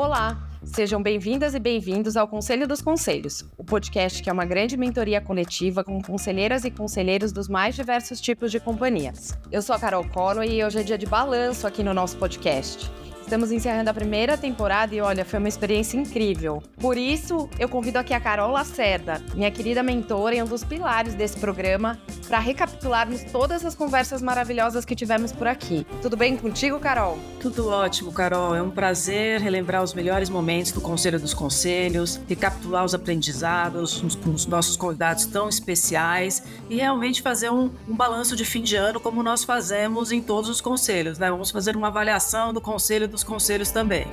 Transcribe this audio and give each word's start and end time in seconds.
Olá, 0.00 0.48
sejam 0.64 1.02
bem-vindas 1.02 1.54
e 1.54 1.58
bem-vindos 1.58 2.16
ao 2.16 2.26
Conselho 2.26 2.66
dos 2.66 2.80
Conselhos, 2.80 3.44
o 3.58 3.62
podcast 3.62 4.22
que 4.22 4.30
é 4.30 4.32
uma 4.32 4.46
grande 4.46 4.74
mentoria 4.74 5.20
coletiva 5.20 5.84
com 5.84 6.00
conselheiras 6.00 6.64
e 6.64 6.70
conselheiros 6.70 7.32
dos 7.32 7.50
mais 7.50 7.74
diversos 7.74 8.18
tipos 8.18 8.50
de 8.50 8.58
companhias. 8.58 9.38
Eu 9.52 9.60
sou 9.60 9.76
a 9.76 9.78
Carol 9.78 10.02
Colo 10.08 10.42
e 10.42 10.64
hoje 10.64 10.80
é 10.80 10.82
dia 10.82 10.96
de 10.96 11.04
balanço 11.04 11.66
aqui 11.66 11.82
no 11.82 11.92
nosso 11.92 12.16
podcast. 12.16 12.90
Estamos 13.30 13.52
encerrando 13.52 13.88
a 13.88 13.94
primeira 13.94 14.36
temporada 14.36 14.92
e 14.92 15.00
olha, 15.00 15.24
foi 15.24 15.38
uma 15.38 15.46
experiência 15.46 15.96
incrível. 15.96 16.60
Por 16.80 16.98
isso, 16.98 17.48
eu 17.60 17.68
convido 17.68 17.96
aqui 17.96 18.12
a 18.12 18.18
Carol 18.18 18.50
Lacerda, 18.50 19.22
minha 19.36 19.52
querida 19.52 19.84
mentora 19.84 20.34
e 20.34 20.42
um 20.42 20.46
dos 20.46 20.64
pilares 20.64 21.14
desse 21.14 21.38
programa, 21.38 21.96
para 22.26 22.40
recapitularmos 22.40 23.22
todas 23.30 23.64
as 23.64 23.76
conversas 23.76 24.20
maravilhosas 24.20 24.84
que 24.84 24.96
tivemos 24.96 25.30
por 25.30 25.46
aqui. 25.46 25.86
Tudo 26.02 26.16
bem 26.16 26.36
contigo, 26.36 26.80
Carol? 26.80 27.20
Tudo 27.40 27.68
ótimo, 27.68 28.12
Carol. 28.12 28.54
É 28.54 28.62
um 28.62 28.70
prazer 28.70 29.40
relembrar 29.40 29.82
os 29.84 29.94
melhores 29.94 30.28
momentos 30.28 30.72
do 30.72 30.80
Conselho 30.80 31.20
dos 31.20 31.32
Conselhos, 31.32 32.20
recapitular 32.28 32.84
os 32.84 32.94
aprendizados 32.94 34.00
com 34.24 34.30
os 34.30 34.44
nossos 34.46 34.76
convidados 34.76 35.26
tão 35.26 35.48
especiais 35.48 36.42
e 36.68 36.76
realmente 36.76 37.22
fazer 37.22 37.50
um, 37.50 37.70
um 37.88 37.94
balanço 37.94 38.34
de 38.34 38.44
fim 38.44 38.62
de 38.62 38.74
ano, 38.74 38.98
como 38.98 39.22
nós 39.22 39.44
fazemos 39.44 40.10
em 40.10 40.20
todos 40.20 40.50
os 40.50 40.60
conselhos. 40.60 41.16
Né? 41.16 41.30
Vamos 41.30 41.52
fazer 41.52 41.76
uma 41.76 41.86
avaliação 41.86 42.52
do 42.52 42.60
Conselho 42.60 43.06
dos 43.20 43.24
conselhos 43.24 43.70
também. 43.70 44.06